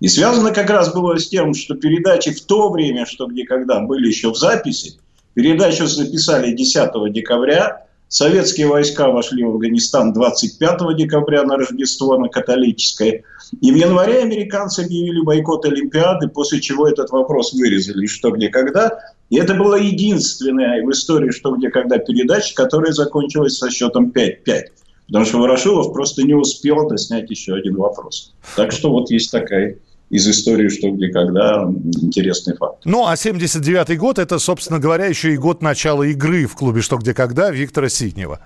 И 0.00 0.08
связано 0.08 0.52
как 0.52 0.70
раз 0.70 0.92
было 0.92 1.18
с 1.18 1.28
тем, 1.28 1.54
что 1.54 1.74
передачи 1.74 2.30
в 2.30 2.40
то 2.42 2.70
время, 2.70 3.04
что 3.06 3.26
где 3.26 3.44
когда 3.44 3.80
были 3.80 4.08
еще 4.08 4.30
в 4.30 4.36
записи, 4.36 4.94
передачу 5.34 5.86
записали 5.86 6.52
10 6.52 7.12
декабря, 7.12 7.84
советские 8.08 8.68
войска 8.68 9.08
вошли 9.08 9.44
в 9.44 9.50
Афганистан 9.50 10.12
25 10.12 10.96
декабря 10.96 11.42
на 11.42 11.56
Рождество, 11.56 12.16
на 12.16 12.28
католическое, 12.28 13.24
и 13.60 13.72
в 13.72 13.74
январе 13.74 14.20
американцы 14.20 14.80
объявили 14.80 15.20
бойкот 15.20 15.64
Олимпиады, 15.64 16.28
после 16.28 16.60
чего 16.60 16.86
этот 16.86 17.10
вопрос 17.10 17.52
вырезали, 17.52 18.06
что 18.06 18.30
где 18.30 18.48
когда, 18.48 18.98
и 19.30 19.38
это 19.38 19.54
была 19.54 19.78
единственная 19.78 20.82
в 20.84 20.90
истории 20.90 21.30
«Что, 21.30 21.54
где, 21.56 21.70
когда» 21.70 21.98
передача, 21.98 22.54
которая 22.54 22.92
закончилась 22.92 23.58
со 23.58 23.70
счетом 23.70 24.10
5-5. 24.14 24.62
Потому 25.06 25.24
что 25.24 25.38
Ворошилов 25.38 25.92
просто 25.92 26.22
не 26.22 26.34
успел 26.34 26.88
доснять 26.88 27.30
еще 27.30 27.54
один 27.54 27.76
вопрос. 27.76 28.34
Так 28.56 28.72
что 28.72 28.90
вот 28.90 29.10
есть 29.10 29.30
такая 29.30 29.78
из 30.10 30.26
истории 30.26 30.68
«Что, 30.68 30.90
где, 30.90 31.08
когда» 31.08 31.70
интересный 32.00 32.56
факт. 32.56 32.82
Ну, 32.84 33.06
а 33.06 33.14
79-й 33.14 33.96
год– 33.96 34.18
это, 34.20 34.38
собственно 34.38 34.78
говоря, 34.78 35.06
еще 35.06 35.34
и 35.34 35.36
год 35.36 35.62
начала 35.62 36.02
игры 36.04 36.46
в 36.46 36.54
клубе 36.54 36.80
«Что, 36.80 36.96
где, 36.96 37.12
когда» 37.12 37.50
Виктора 37.50 37.88
Ситнева. 37.88 38.40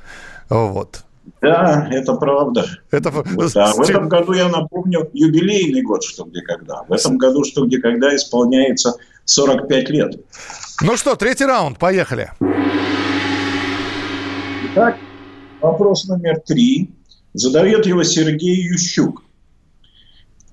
Вот. 0.48 1.04
Да, 1.40 1.88
это 1.90 2.14
правда. 2.14 2.66
Это... 2.90 3.10
Вот, 3.10 3.56
а 3.56 3.72
в 3.74 3.80
этом 3.80 4.08
году, 4.08 4.32
я 4.32 4.48
напомню, 4.48 5.08
юбилейный 5.12 5.82
год 5.82 6.02
«Что, 6.04 6.24
где, 6.24 6.40
когда». 6.40 6.82
В 6.88 6.92
этом 6.92 7.18
году 7.18 7.44
«Что, 7.44 7.66
где, 7.66 7.78
когда» 7.78 8.14
исполняется 8.14 8.94
45 9.24 9.90
лет. 9.90 10.16
Ну 10.82 10.96
что, 10.96 11.14
третий 11.16 11.44
раунд, 11.44 11.78
поехали. 11.78 12.30
Итак, 14.72 14.96
вопрос 15.60 16.06
номер 16.06 16.40
три. 16.40 16.90
Задает 17.34 17.86
его 17.86 18.02
Сергей 18.02 18.56
Ющук. 18.56 19.22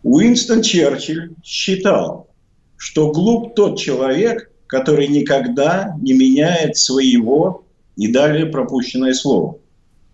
Уинстон 0.03 0.61
Черчилль 0.61 1.33
считал, 1.43 2.29
что 2.77 3.11
глуп 3.11 3.55
тот 3.55 3.77
человек, 3.77 4.49
который 4.67 5.07
никогда 5.07 5.95
не 5.99 6.13
меняет 6.13 6.77
своего 6.77 7.65
и 7.97 8.11
далее 8.11 8.45
пропущенное 8.45 9.13
слово. 9.13 9.57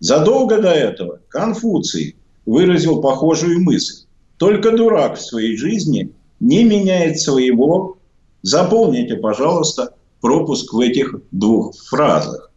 Задолго 0.00 0.60
до 0.60 0.70
этого 0.70 1.20
Конфуций 1.28 2.16
выразил 2.44 3.00
похожую 3.00 3.60
мысль. 3.60 4.04
Только 4.36 4.72
дурак 4.72 5.16
в 5.16 5.22
своей 5.22 5.56
жизни 5.56 6.12
не 6.40 6.64
меняет 6.64 7.18
своего. 7.20 7.96
Заполните, 8.42 9.16
пожалуйста, 9.16 9.94
пропуск 10.20 10.72
в 10.72 10.80
этих 10.80 11.14
двух 11.30 11.74
фразах. 11.88 12.50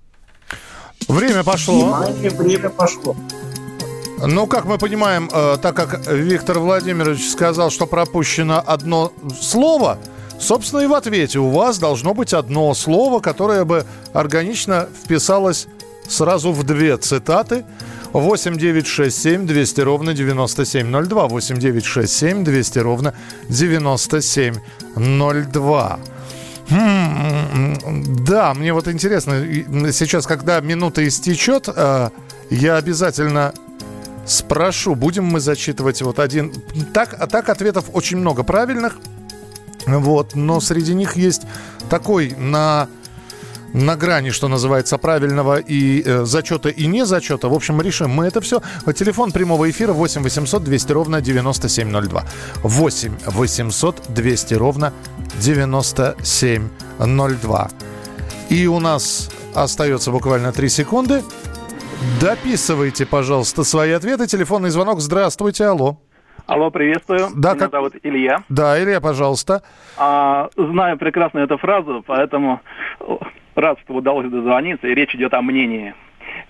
Время 1.08 1.44
пошло. 1.44 1.74
Внимание, 1.74 2.30
время 2.30 2.70
пошло. 2.70 3.16
Ну, 4.26 4.48
как 4.48 4.66
мы 4.66 4.78
понимаем, 4.78 5.30
э, 5.32 5.58
так 5.62 5.76
как 5.76 6.08
Виктор 6.08 6.60
Владимирович 6.60 7.30
сказал, 7.30 7.72
что 7.72 7.88
пропущено 7.88 8.62
одно 8.66 9.14
слово, 9.40 9.98
собственно, 10.40 10.82
и 10.82 10.88
в 10.88 10.94
ответе 10.94 11.40
у 11.40 11.50
вас 11.50 11.80
должно 11.80 12.14
быть 12.14 12.34
одно 12.34 12.74
слово, 12.74 13.22
которое 13.22 13.64
бы 13.64 13.86
органично 14.12 14.90
вписалось 15.04 15.68
сразу 16.10 16.52
в 16.52 16.64
две 16.64 16.98
цитаты. 16.98 17.64
8 18.12 18.58
9 18.58 18.88
6 18.88 19.22
7 19.22 19.46
200 19.46 19.82
ровно 19.82 20.14
9702. 20.14 21.28
8 21.28 21.58
9 21.58 21.86
6 21.86 22.14
7 22.14 22.44
200 22.44 22.80
ровно 22.80 23.14
9702. 23.50 26.00
Да, 26.70 28.54
мне 28.54 28.74
вот 28.74 28.88
интересно, 28.88 29.44
сейчас, 29.92 30.28
когда 30.28 30.62
минута 30.62 31.08
истечет, 31.08 31.68
э, 31.68 32.10
я 32.52 32.76
обязательно 32.76 33.56
спрошу, 34.26 34.94
будем 34.94 35.26
мы 35.26 35.40
зачитывать 35.40 36.04
вот 36.04 36.20
один... 36.20 36.54
Так, 36.94 37.16
а 37.20 37.26
так 37.26 37.50
ответов 37.50 37.86
очень 37.94 38.18
много 38.18 38.44
правильных, 38.44 38.98
вот, 39.88 40.36
но 40.36 40.60
среди 40.60 40.94
них 40.94 41.16
есть 41.16 41.42
такой 41.90 42.36
на 42.38 42.88
на 43.74 43.96
грани, 43.96 44.32
что 44.32 44.48
называется, 44.48 44.98
правильного 44.98 45.60
и 45.60 46.02
э, 46.06 46.26
зачета 46.26 46.70
и 46.70 46.88
не 46.88 47.06
зачета. 47.06 47.50
В 47.50 47.54
общем, 47.54 47.80
решим 47.82 48.10
мы 48.10 48.26
это 48.26 48.42
все. 48.42 48.62
Телефон 48.96 49.32
прямого 49.32 49.70
эфира 49.70 49.94
8 49.94 50.24
800 50.24 50.64
200 50.64 50.92
ровно 50.92 51.22
9702. 51.22 52.24
8 52.64 53.12
800 53.26 54.02
200 54.10 54.54
ровно 54.56 54.92
9702. 55.40 57.70
И 58.50 58.68
у 58.68 58.80
нас 58.80 59.30
остается 59.56 60.12
буквально 60.12 60.52
3 60.52 60.70
секунды. 60.70 61.22
Дописывайте, 62.22 63.06
пожалуйста, 63.06 63.64
свои 63.64 63.92
ответы. 63.92 64.28
Телефонный 64.28 64.70
звонок. 64.70 65.02
Здравствуйте, 65.02 65.66
алло. 65.66 65.98
Алло, 66.48 66.72
приветствую. 66.72 67.28
Да, 67.36 67.54
Меня 67.54 67.60
как... 67.60 67.72
зовут 67.72 67.94
Илья. 68.02 68.44
Да, 68.50 68.82
Илья, 68.82 69.02
пожалуйста. 69.02 69.62
А, 69.98 70.50
знаю 70.56 70.98
прекрасно 70.98 71.40
эту 71.40 71.58
фразу, 71.60 72.04
поэтому 72.08 72.62
рад, 73.56 73.80
что 73.84 73.96
удалось 73.96 74.30
дозвониться, 74.30 74.88
и 74.88 74.96
речь 74.96 75.14
идет 75.16 75.34
о 75.34 75.42
мнении. 75.42 75.94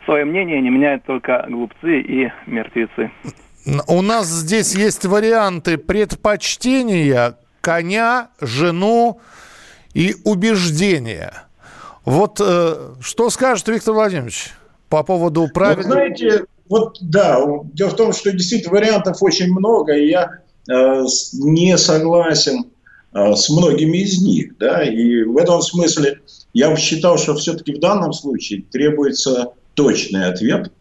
Свое 0.05 0.25
мнение 0.25 0.61
не 0.61 0.69
меняют 0.69 1.03
только 1.05 1.45
глупцы 1.49 2.01
и 2.01 2.31
мертвецы. 2.45 3.11
У 3.87 4.01
нас 4.01 4.27
здесь 4.27 4.75
есть 4.75 5.05
варианты 5.05 5.77
предпочтения 5.77 7.35
коня, 7.61 8.29
жену 8.39 9.19
и 9.93 10.15
убеждения. 10.23 11.33
Вот 12.05 12.39
э, 12.41 12.95
что 13.01 13.29
скажет 13.29 13.67
Виктор 13.67 13.93
Владимирович 13.93 14.51
по 14.87 15.03
поводу 15.03 15.47
правил? 15.53 15.77
Вот 15.77 15.85
знаете, 15.85 16.45
вот 16.69 16.97
да, 17.01 17.39
дело 17.73 17.89
в 17.89 17.95
том, 17.95 18.13
что 18.13 18.31
действительно 18.31 18.73
вариантов 18.73 19.21
очень 19.21 19.51
много, 19.51 19.93
и 19.93 20.07
я 20.07 20.39
э, 20.69 21.03
не 21.33 21.77
согласен 21.77 22.63
э, 22.63 22.68
с 23.13 23.49
многими 23.49 23.97
из 23.97 24.21
них, 24.21 24.57
да, 24.57 24.83
и 24.83 25.23
в 25.23 25.37
этом 25.37 25.61
смысле 25.61 26.21
я 26.53 26.69
бы 26.69 26.77
считал, 26.77 27.17
что 27.17 27.35
все-таки 27.35 27.73
в 27.73 27.79
данном 27.79 28.13
случае 28.13 28.63
требуется 28.63 29.53
точный 29.73 30.25
ответ, 30.25 30.71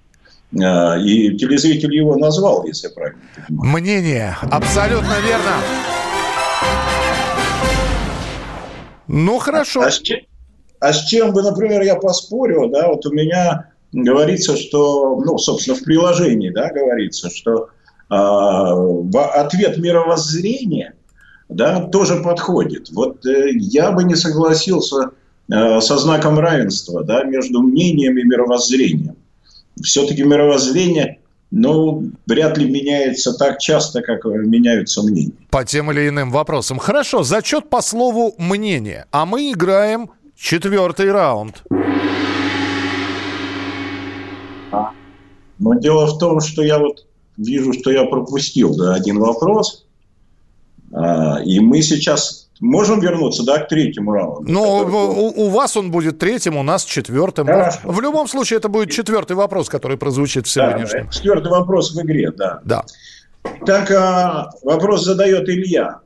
э, 0.53 0.57
и 0.57 1.37
телезритель 1.37 1.95
его 1.95 2.17
назвал, 2.17 2.65
если 2.67 2.89
я 2.89 2.95
правильно 2.95 3.21
понимаю. 3.47 3.73
Мнение, 3.79 4.37
абсолютно 4.43 5.15
верно. 5.27 5.57
Ну, 9.07 9.39
хорошо. 9.39 9.83
А 9.83 9.91
с, 9.91 10.01
чем, 10.01 10.19
а 10.81 10.93
с 10.93 11.05
чем 11.07 11.33
бы, 11.33 11.43
например, 11.43 11.83
я 11.83 11.97
поспорил, 11.97 12.69
да, 12.69 12.89
вот 12.89 13.07
у 13.07 13.13
меня 13.13 13.71
говорится, 13.93 14.57
что, 14.57 15.17
ну, 15.25 15.39
собственно, 15.39 15.77
в 15.77 15.83
приложении, 15.83 16.51
да, 16.51 16.71
говорится, 16.71 17.31
что 17.31 17.69
э, 18.11 18.15
ответ 19.35 19.79
мировоззрения, 19.79 20.95
да, 21.49 21.81
тоже 21.87 22.23
подходит. 22.23 22.91
Вот 22.91 23.25
э, 23.27 23.51
я 23.53 23.93
бы 23.93 24.05
не 24.05 24.15
согласился 24.15 25.11
э, 25.51 25.81
со 25.81 25.99
знаком 25.99 26.39
равенства, 26.39 27.05
да, 27.05 27.25
между 27.25 27.63
мнением 27.63 28.19
и 28.19 28.25
мировоззрением. 28.25 29.17
Все-таки 29.83 30.23
мировоззрение 30.23 31.19
ну, 31.51 32.11
вряд 32.27 32.59
ли 32.59 32.71
меняется 32.71 33.33
так 33.33 33.59
часто, 33.59 34.03
как 34.03 34.25
меняются 34.25 35.03
мнения. 35.03 35.33
По 35.51 35.65
тем 35.65 35.91
или 35.91 36.09
иным 36.09 36.31
вопросам. 36.31 36.79
Хорошо, 36.79 37.23
зачет 37.23 37.71
по 37.71 37.81
слову 37.81 38.35
«мнение». 38.39 39.07
А 39.13 39.25
мы 39.25 39.51
играем 39.53 40.11
четвертый 40.37 41.11
раунд. 41.11 41.63
Но 45.59 45.75
дело 45.75 46.07
в 46.07 46.19
том, 46.19 46.41
что 46.41 46.63
я 46.63 46.79
вот 46.79 47.07
вижу, 47.37 47.73
что 47.73 47.91
я 47.91 48.05
пропустил 48.05 48.77
да, 48.77 48.95
один 48.95 49.19
вопрос. 49.19 49.87
А, 50.93 51.41
и 51.45 51.61
мы 51.61 51.83
сейчас 51.83 52.49
можем 52.61 53.01
вернуться 53.01 53.45
да, 53.45 53.59
к 53.59 53.69
третьему 53.69 54.13
раунду. 54.13 54.51
Ну, 54.51 54.63
у, 54.63 55.47
у 55.47 55.49
вас 55.51 55.77
он 55.77 55.91
будет 55.91 56.19
третьим, 56.19 56.57
у 56.57 56.63
нас 56.63 56.85
четвертым. 56.85 57.47
Хорошо. 57.47 57.81
В 57.85 58.01
любом 58.01 58.29
случае, 58.29 58.59
это 58.59 58.69
будет 58.69 58.91
четвертый 58.91 59.37
вопрос, 59.37 59.69
который 59.69 59.97
прозвучит 59.97 60.47
в 60.47 60.51
сегодняшнем. 60.51 61.07
Да, 61.07 61.13
четвертый 61.13 61.51
вопрос 61.51 61.95
в 61.95 62.01
игре, 62.01 62.33
да. 62.33 62.61
Да. 62.65 62.85
Так, 63.67 63.91
а, 63.91 64.51
вопрос 64.63 65.05
задает 65.05 65.49
Илья. 65.49 66.01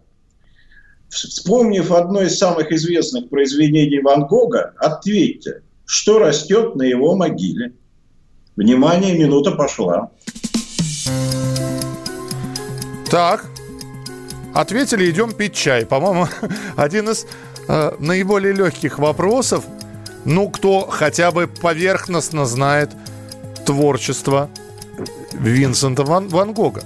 Вспомнив 1.08 1.90
одно 1.92 2.22
из 2.22 2.38
самых 2.38 2.72
известных 2.72 3.28
произведений 3.28 4.00
Ван 4.00 4.26
Гога, 4.26 4.72
ответьте, 4.78 5.62
что 5.84 6.18
растет 6.18 6.74
на 6.74 6.82
его 6.82 7.16
могиле? 7.16 7.74
Внимание, 8.56 9.18
минута 9.18 9.52
пошла. 9.52 10.10
Так, 13.10 13.44
ответили, 14.54 15.10
идем 15.10 15.32
пить 15.32 15.54
чай. 15.54 15.86
По-моему, 15.86 16.28
один 16.76 17.10
из 17.10 17.26
э, 17.68 17.92
наиболее 17.98 18.52
легких 18.52 18.98
вопросов. 18.98 19.64
Ну, 20.24 20.48
кто 20.48 20.86
хотя 20.86 21.30
бы 21.30 21.48
поверхностно 21.48 22.46
знает 22.46 22.90
творчество 23.66 24.48
Винсента 25.32 26.04
Ван, 26.04 26.28
Ван 26.28 26.52
Гога. 26.52 26.84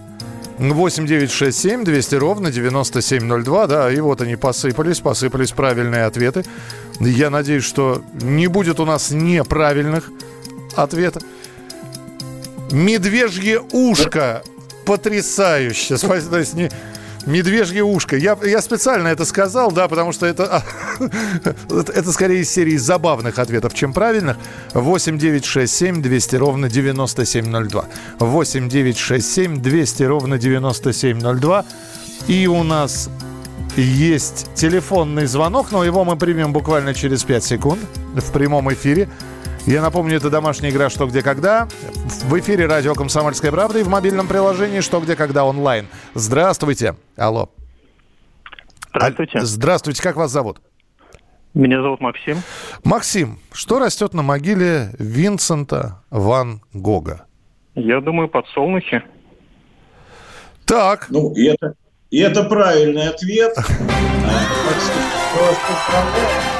8 0.58 1.06
9 1.06 1.30
6 1.30 1.58
7 1.58 1.84
200 1.84 2.14
ровно 2.14 2.50
9702, 2.50 3.66
да, 3.66 3.92
и 3.92 4.00
вот 4.00 4.22
они 4.22 4.36
посыпались, 4.36 5.00
посыпались 5.00 5.52
правильные 5.52 6.04
ответы. 6.04 6.44
Я 6.98 7.28
надеюсь, 7.28 7.64
что 7.64 8.02
не 8.14 8.46
будет 8.46 8.80
у 8.80 8.86
нас 8.86 9.10
неправильных 9.10 10.10
ответов. 10.74 11.22
Медвежье 12.70 13.60
ушко. 13.72 14.42
Потрясающе. 14.86 15.96
То 16.30 16.38
есть 16.38 16.54
не, 16.54 16.70
Медвежье 17.26 17.82
ушко. 17.82 18.16
Я, 18.16 18.38
я 18.44 18.62
специально 18.62 19.08
это 19.08 19.24
сказал, 19.24 19.72
да, 19.72 19.88
потому 19.88 20.12
что 20.12 20.26
это, 20.26 20.62
это 21.68 22.12
скорее 22.12 22.40
из 22.40 22.50
серии 22.50 22.76
забавных 22.76 23.40
ответов, 23.40 23.74
чем 23.74 23.92
правильных. 23.92 24.36
8 24.74 25.18
9 25.18 25.44
6 25.44 25.72
7 25.72 26.02
200 26.02 26.36
ровно 26.36 26.68
9702. 26.68 27.84
8 28.20 28.68
9 28.68 28.98
6 28.98 29.34
7 29.34 29.60
200 29.60 30.02
ровно 30.04 30.38
9702. 30.38 31.64
И 32.28 32.46
у 32.46 32.62
нас 32.62 33.10
есть 33.76 34.46
телефонный 34.54 35.26
звонок, 35.26 35.72
но 35.72 35.84
его 35.84 36.04
мы 36.04 36.16
примем 36.16 36.52
буквально 36.52 36.94
через 36.94 37.24
5 37.24 37.44
секунд 37.44 37.80
в 38.14 38.32
прямом 38.32 38.72
эфире. 38.72 39.08
Я 39.66 39.82
напомню, 39.82 40.16
это 40.16 40.30
домашняя 40.30 40.70
игра 40.70 40.88
«Что, 40.88 41.08
где, 41.08 41.22
когда». 41.22 41.66
В 42.22 42.38
эфире 42.38 42.66
радио 42.66 42.94
«Комсомольская 42.94 43.50
правда» 43.50 43.80
и 43.80 43.82
в 43.82 43.88
мобильном 43.88 44.28
приложении 44.28 44.78
«Что, 44.78 45.00
где, 45.00 45.16
когда» 45.16 45.44
онлайн. 45.44 45.88
Здравствуйте. 46.14 46.94
Алло. 47.16 47.50
Здравствуйте. 48.94 49.40
Здравствуйте. 49.40 50.02
Как 50.04 50.14
вас 50.14 50.30
зовут? 50.30 50.58
Меня 51.52 51.82
зовут 51.82 52.00
Максим. 52.00 52.42
Максим, 52.84 53.40
что 53.52 53.80
растет 53.80 54.14
на 54.14 54.22
могиле 54.22 54.90
Винсента 55.00 56.00
Ван 56.10 56.62
Гога? 56.72 57.26
Я 57.74 58.00
думаю, 58.00 58.28
подсолнухи. 58.28 59.02
Так. 60.64 61.06
Ну, 61.08 61.32
и 61.32 61.46
это, 61.46 61.74
и 62.10 62.20
это 62.20 62.44
правильный 62.44 63.08
ответ. 63.08 63.56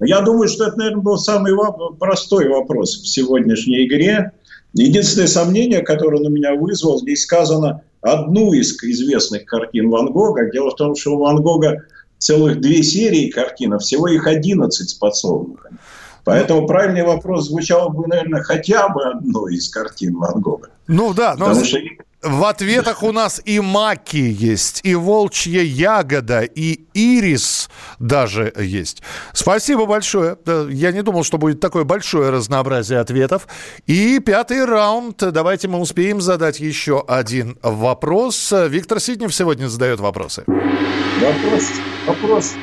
Я 0.00 0.20
думаю, 0.20 0.48
что 0.48 0.66
это, 0.66 0.78
наверное, 0.78 1.02
был 1.02 1.18
самый 1.18 1.52
простой 1.98 2.48
вопрос 2.48 3.00
в 3.00 3.08
сегодняшней 3.08 3.86
игре. 3.86 4.32
Единственное 4.74 5.28
сомнение, 5.28 5.82
которое 5.82 6.22
на 6.22 6.28
меня 6.28 6.54
вызвал, 6.54 7.00
здесь 7.00 7.22
сказано 7.22 7.82
одну 8.00 8.52
из 8.52 8.80
известных 8.82 9.44
картин 9.44 9.90
Ван 9.90 10.12
Гога. 10.12 10.50
Дело 10.50 10.70
в 10.70 10.76
том, 10.76 10.94
что 10.94 11.16
у 11.16 11.18
Ван 11.18 11.42
Гога 11.42 11.84
целых 12.18 12.60
две 12.60 12.82
серии 12.82 13.30
картин, 13.30 13.74
а 13.74 13.78
всего 13.78 14.08
их 14.08 14.26
11 14.26 14.88
с 14.88 14.94
подсолнухами. 14.94 15.78
Поэтому 16.24 16.66
правильный 16.66 17.04
вопрос 17.04 17.48
звучал 17.48 17.90
бы, 17.90 18.06
наверное, 18.06 18.42
хотя 18.42 18.88
бы 18.88 19.02
одной 19.04 19.54
из 19.54 19.68
картин 19.68 20.16
Ван 20.16 20.40
Гога. 20.40 20.68
Ну 20.86 21.14
да, 21.14 21.34
но... 21.38 21.46
Потому 21.46 21.64
что 21.64 21.78
в 22.22 22.44
ответах 22.44 23.04
у 23.04 23.12
нас 23.12 23.40
и 23.44 23.60
маки 23.60 24.16
есть, 24.16 24.80
и 24.82 24.94
волчья 24.96 25.62
ягода, 25.62 26.40
и 26.42 26.80
ирис 26.92 27.70
даже 28.00 28.52
есть. 28.58 29.02
Спасибо 29.32 29.86
большое. 29.86 30.36
Я 30.70 30.90
не 30.90 31.02
думал, 31.02 31.22
что 31.22 31.38
будет 31.38 31.60
такое 31.60 31.84
большое 31.84 32.30
разнообразие 32.30 32.98
ответов. 32.98 33.46
И 33.86 34.18
пятый 34.18 34.64
раунд. 34.64 35.18
Давайте 35.18 35.68
мы 35.68 35.78
успеем 35.78 36.20
задать 36.20 36.58
еще 36.58 37.04
один 37.06 37.56
вопрос. 37.62 38.52
Виктор 38.68 38.98
Сиднев 38.98 39.32
сегодня 39.32 39.68
задает 39.68 40.00
вопросы. 40.00 40.44
Вопрос, 40.46 41.64
вопрос 42.06 42.54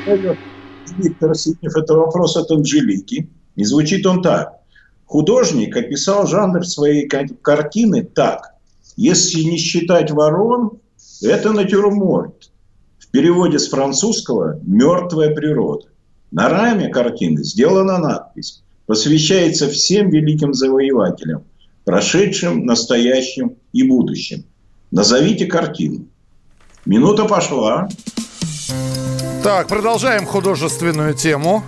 Виктор 0.98 1.34
Сиднев. 1.34 1.76
Это 1.78 1.94
вопрос 1.94 2.36
от 2.36 2.52
Анжелики. 2.52 3.30
И 3.56 3.64
звучит 3.64 4.06
он 4.06 4.22
так. 4.22 4.54
Художник 5.06 5.78
описал 5.78 6.28
жанр 6.28 6.66
своей 6.66 7.08
картины 7.08 8.04
так– 8.04 8.52
если 8.96 9.42
не 9.42 9.58
считать 9.58 10.12
ворон, 10.12 10.80
это 11.22 11.52
натюрморт. 11.52 12.52
В 12.98 13.08
переводе 13.08 13.60
с 13.60 13.70
французского 13.70 14.60
«мертвая 14.64 15.34
природа». 15.34 15.88
На 16.32 16.50
раме 16.50 16.90
картины 16.90 17.44
сделана 17.44 17.98
надпись 17.98 18.64
«Посвящается 18.88 19.70
всем 19.70 20.10
великим 20.10 20.54
завоевателям, 20.54 21.44
прошедшим, 21.86 22.66
настоящим 22.66 23.56
и 23.74 23.84
будущим». 23.84 24.46
Назовите 24.92 25.46
картину. 25.46 26.08
Минута 26.86 27.26
пошла. 27.26 27.90
Так, 29.44 29.68
продолжаем 29.68 30.26
художественную 30.26 31.14
тему. 31.14 31.64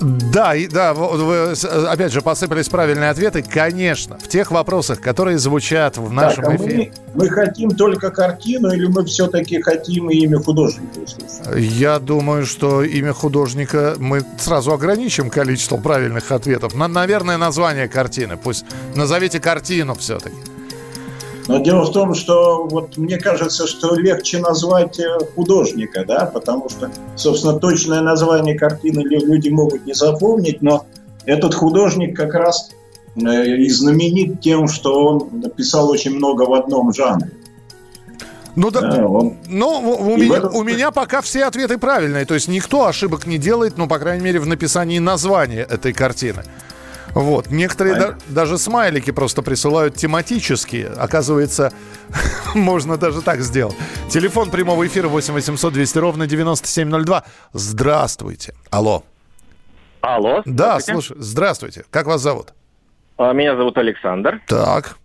Да, 0.00 0.54
и, 0.54 0.66
да, 0.66 0.94
вы, 0.94 1.52
опять 1.88 2.12
же, 2.12 2.20
посыпались 2.20 2.68
правильные 2.68 3.10
ответы. 3.10 3.42
Конечно, 3.42 4.18
в 4.18 4.28
тех 4.28 4.50
вопросах, 4.50 5.00
которые 5.00 5.38
звучат 5.38 5.96
в 5.96 6.12
нашем 6.12 6.44
так, 6.44 6.52
а 6.52 6.56
эфире. 6.56 6.92
Мы, 7.14 7.24
мы 7.24 7.30
хотим 7.30 7.70
только 7.70 8.10
картину 8.10 8.72
или 8.72 8.86
мы 8.86 9.04
все-таки 9.04 9.60
хотим 9.62 10.10
и 10.10 10.16
имя 10.16 10.38
художника 10.38 11.00
Я 11.56 11.98
думаю, 11.98 12.46
что 12.46 12.82
имя 12.82 13.12
художника 13.12 13.94
мы 13.98 14.24
сразу 14.38 14.72
ограничим 14.72 15.30
количеством 15.30 15.82
правильных 15.82 16.30
ответов. 16.32 16.74
На, 16.74 16.88
наверное, 16.88 17.38
название 17.38 17.88
картины. 17.88 18.36
Пусть 18.36 18.64
назовите 18.94 19.40
картину 19.40 19.94
все-таки. 19.94 20.55
Но 21.48 21.58
дело 21.58 21.84
в 21.84 21.92
том, 21.92 22.14
что 22.14 22.66
вот 22.68 22.96
мне 22.96 23.18
кажется, 23.18 23.66
что 23.66 23.94
легче 23.94 24.38
назвать 24.38 24.98
э, 24.98 25.18
художника, 25.34 26.04
да, 26.04 26.26
потому 26.26 26.68
что, 26.68 26.90
собственно, 27.14 27.58
точное 27.58 28.00
название 28.00 28.58
картины 28.58 29.00
люди 29.00 29.48
могут 29.48 29.86
не 29.86 29.94
запомнить, 29.94 30.60
но 30.60 30.86
этот 31.24 31.54
художник 31.54 32.16
как 32.16 32.34
раз 32.34 32.70
э, 33.16 33.56
и 33.56 33.68
знаменит 33.68 34.40
тем, 34.40 34.66
что 34.66 35.06
он 35.06 35.40
написал 35.40 35.88
очень 35.88 36.16
много 36.16 36.42
в 36.42 36.54
одном 36.54 36.92
жанре. 36.92 37.30
Ну, 38.56 38.70
да, 38.70 38.80
да 38.80 39.06
он... 39.06 39.36
ну 39.46 39.68
у, 39.68 40.16
меня, 40.16 40.38
этом... 40.38 40.56
у 40.56 40.62
меня 40.62 40.90
пока 40.90 41.20
все 41.20 41.44
ответы 41.44 41.76
правильные. 41.76 42.24
То 42.24 42.34
есть 42.34 42.48
никто 42.48 42.86
ошибок 42.86 43.26
не 43.26 43.36
делает, 43.36 43.76
ну, 43.76 43.86
по 43.86 43.98
крайней 43.98 44.24
мере, 44.24 44.40
в 44.40 44.46
написании 44.46 44.98
названия 44.98 45.60
этой 45.60 45.92
картины. 45.92 46.42
Вот. 47.16 47.50
Некоторые 47.50 47.94
да, 47.94 48.14
даже 48.28 48.58
смайлики 48.58 49.10
просто 49.10 49.40
присылают 49.40 49.94
тематические. 49.94 50.88
Оказывается, 50.88 51.72
можно 52.54 52.98
даже 52.98 53.22
так 53.22 53.40
сделать. 53.40 53.74
Телефон 54.10 54.50
прямого 54.50 54.86
эфира 54.86 55.08
8 55.08 55.32
800 55.32 55.72
200 55.72 55.98
ровно 55.98 56.26
9702. 56.26 57.24
Здравствуйте. 57.54 58.52
Алло. 58.70 59.02
Алло. 60.02 60.42
Да, 60.44 60.78
слушай, 60.80 61.16
здравствуйте. 61.18 61.84
Как 61.88 62.06
вас 62.06 62.20
зовут? 62.20 62.52
А, 63.16 63.32
меня 63.32 63.56
зовут 63.56 63.78
Александр. 63.78 64.42
Так. 64.46 64.98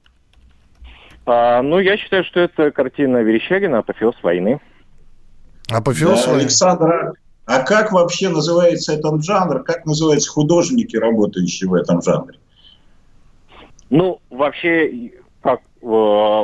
А, 1.25 1.61
ну, 1.61 1.79
я 1.79 1.95
считаю, 1.95 2.25
что 2.25 2.41
это 2.41 2.71
картина 2.71 3.19
Верещагина 3.19 3.79
«Апофеоз 3.79 4.15
войны». 4.21 4.59
Апофеоз 5.69 6.25
да, 6.25 6.31
войны. 6.31 6.41
Александра 6.41 7.13
а 7.51 7.63
как 7.63 7.91
вообще 7.91 8.29
называется 8.29 8.93
этот 8.93 9.25
жанр? 9.25 9.63
Как 9.63 9.85
называются 9.85 10.31
художники, 10.31 10.95
работающие 10.95 11.69
в 11.69 11.73
этом 11.73 12.01
жанре? 12.01 12.39
Ну, 13.89 14.21
вообще, 14.29 15.11
как, 15.41 15.59
э, 15.81 16.43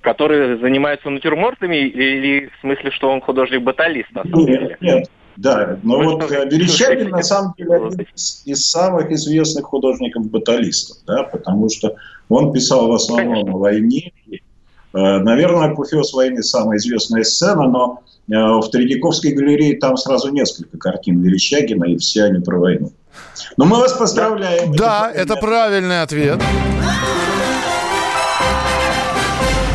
которые 0.00 0.58
занимаются 0.60 1.10
натюрмортами, 1.10 1.76
или 1.76 2.46
в 2.46 2.60
смысле, 2.62 2.90
что 2.90 3.10
он 3.10 3.20
художник-баталист, 3.20 4.10
на 4.12 4.22
самом 4.22 4.46
нет, 4.46 4.60
деле? 4.60 4.76
Нет, 4.80 5.10
да. 5.36 5.78
Но 5.82 5.98
Вы 5.98 6.04
вот 6.04 6.22
что, 6.22 6.44
Верещагин, 6.44 7.10
на 7.10 7.22
самом 7.22 7.52
деле, 7.58 7.74
один 7.74 8.06
из, 8.14 8.42
из 8.46 8.70
самых 8.70 9.10
известных 9.10 9.66
художников-баталистов, 9.66 11.04
да, 11.06 11.24
потому 11.24 11.68
что 11.68 11.96
он 12.30 12.50
писал 12.54 12.88
в 12.88 12.92
основном 12.92 13.34
Конечно. 13.34 13.52
о 13.52 13.58
войне. 13.58 14.12
Э, 14.30 14.36
наверное, 14.92 15.70
Апофеоз 15.70 16.12
войны 16.12 16.42
самая 16.42 16.78
известная 16.78 17.24
сцена, 17.24 17.68
но 17.68 18.02
Э, 18.30 18.60
в 18.60 18.70
Третьяковской 18.70 19.32
галерее 19.32 19.76
там 19.78 19.96
сразу 19.96 20.30
несколько 20.30 20.78
картин 20.78 21.20
Верещагина, 21.20 21.84
и 21.84 21.96
все 21.96 22.24
они 22.24 22.40
про 22.40 22.58
войну. 22.58 22.92
Но 23.56 23.64
мы 23.64 23.78
вас 23.78 23.92
поздравляем. 23.92 24.74
Да, 24.74 25.10
это, 25.10 25.34
это 25.34 25.36
правильный 25.36 26.02
ответ. 26.02 26.40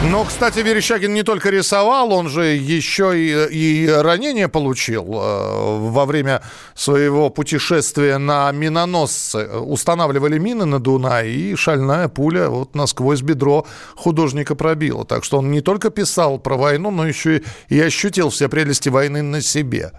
Но, 0.09 0.23
кстати, 0.23 0.59
Верещагин 0.59 1.13
не 1.13 1.23
только 1.23 1.49
рисовал, 1.49 2.13
он 2.13 2.29
же 2.29 2.45
еще 2.45 3.19
и, 3.19 3.83
и 3.83 3.87
ранение 3.87 4.47
получил 4.47 5.03
э, 5.03 5.79
во 5.89 6.05
время 6.05 6.41
своего 6.75 7.29
путешествия 7.29 8.17
на 8.17 8.49
миноносце. 8.53 9.47
Устанавливали 9.47 10.37
мины 10.37 10.63
на 10.63 10.79
Дунае, 10.79 11.33
и 11.33 11.55
шальная 11.55 12.07
пуля 12.07 12.47
вот 12.47 12.73
насквозь 12.73 13.21
бедро 13.21 13.65
художника 13.95 14.55
пробила. 14.55 15.03
Так 15.03 15.25
что 15.25 15.39
он 15.39 15.51
не 15.51 15.59
только 15.59 15.89
писал 15.89 16.39
про 16.39 16.55
войну, 16.55 16.89
но 16.89 17.05
еще 17.05 17.37
и, 17.37 17.43
и 17.67 17.81
ощутил 17.81 18.29
все 18.29 18.47
прелести 18.47 18.87
войны 18.87 19.21
на 19.21 19.41
себе 19.41 19.91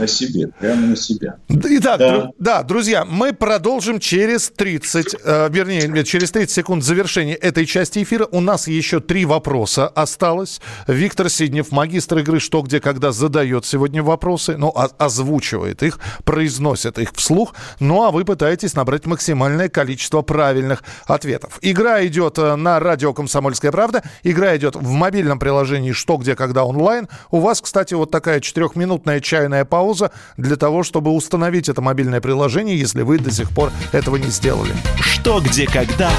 на 0.00 0.06
себе, 0.06 0.48
прямо 0.58 0.86
на 0.86 0.96
себя. 0.96 1.36
Итак, 1.48 1.98
да. 1.98 2.10
Дру, 2.10 2.34
да, 2.38 2.62
друзья, 2.62 3.04
мы 3.04 3.32
продолжим 3.32 4.00
через 4.00 4.50
30, 4.50 5.16
э, 5.22 5.48
вернее, 5.50 6.04
через 6.04 6.30
30 6.30 6.50
секунд 6.50 6.82
завершения 6.82 7.34
этой 7.34 7.66
части 7.66 8.02
эфира. 8.02 8.26
У 8.32 8.40
нас 8.40 8.66
еще 8.66 9.00
три 9.00 9.26
вопроса 9.26 9.86
осталось. 9.88 10.60
Виктор 10.88 11.28
Сиднев, 11.28 11.70
магистр 11.70 12.18
игры 12.18 12.40
«Что, 12.40 12.62
где, 12.62 12.80
когда» 12.80 13.12
задает 13.12 13.66
сегодня 13.66 14.02
вопросы, 14.02 14.56
ну, 14.56 14.72
а, 14.74 14.88
озвучивает 14.98 15.82
их, 15.82 15.98
произносит 16.24 16.98
их 16.98 17.12
вслух. 17.14 17.54
Ну, 17.78 18.02
а 18.04 18.10
вы 18.10 18.24
пытаетесь 18.24 18.74
набрать 18.74 19.06
максимальное 19.06 19.68
количество 19.68 20.22
правильных 20.22 20.82
ответов. 21.06 21.58
Игра 21.60 22.06
идет 22.06 22.38
э, 22.38 22.56
на 22.56 22.80
радио 22.80 23.12
«Комсомольская 23.12 23.70
правда». 23.70 24.02
Игра 24.22 24.56
идет 24.56 24.76
в 24.76 24.90
мобильном 24.90 25.38
приложении 25.38 25.92
«Что, 25.92 26.16
где, 26.16 26.34
когда» 26.34 26.64
онлайн. 26.64 27.08
У 27.30 27.40
вас, 27.40 27.60
кстати, 27.60 27.92
вот 27.92 28.10
такая 28.10 28.40
четырехминутная 28.40 29.20
чайная 29.20 29.66
пауза 29.66 29.89
пауза 29.90 30.10
для 30.36 30.56
того, 30.56 30.82
чтобы 30.82 31.10
установить 31.10 31.68
это 31.68 31.82
мобильное 31.82 32.20
приложение, 32.20 32.78
если 32.78 33.02
вы 33.02 33.18
до 33.18 33.30
сих 33.30 33.50
пор 33.50 33.72
этого 33.92 34.16
не 34.16 34.28
сделали. 34.28 34.72
Что, 35.00 35.40
где, 35.40 35.66
когда 35.66 36.10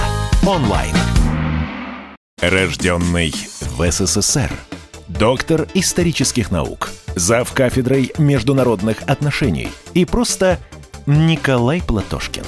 онлайн. 0.45 0.95
Рожденный 2.41 3.34
в 3.77 3.91
СССР. 3.91 4.51
Доктор 5.07 5.67
исторических 5.73 6.51
наук. 6.51 6.89
Зав 7.15 7.51
кафедрой 7.53 8.12
международных 8.17 9.03
отношений. 9.07 9.69
И 9.93 10.05
просто 10.05 10.60
Николай 11.06 11.82
Платошкин. 11.82 12.44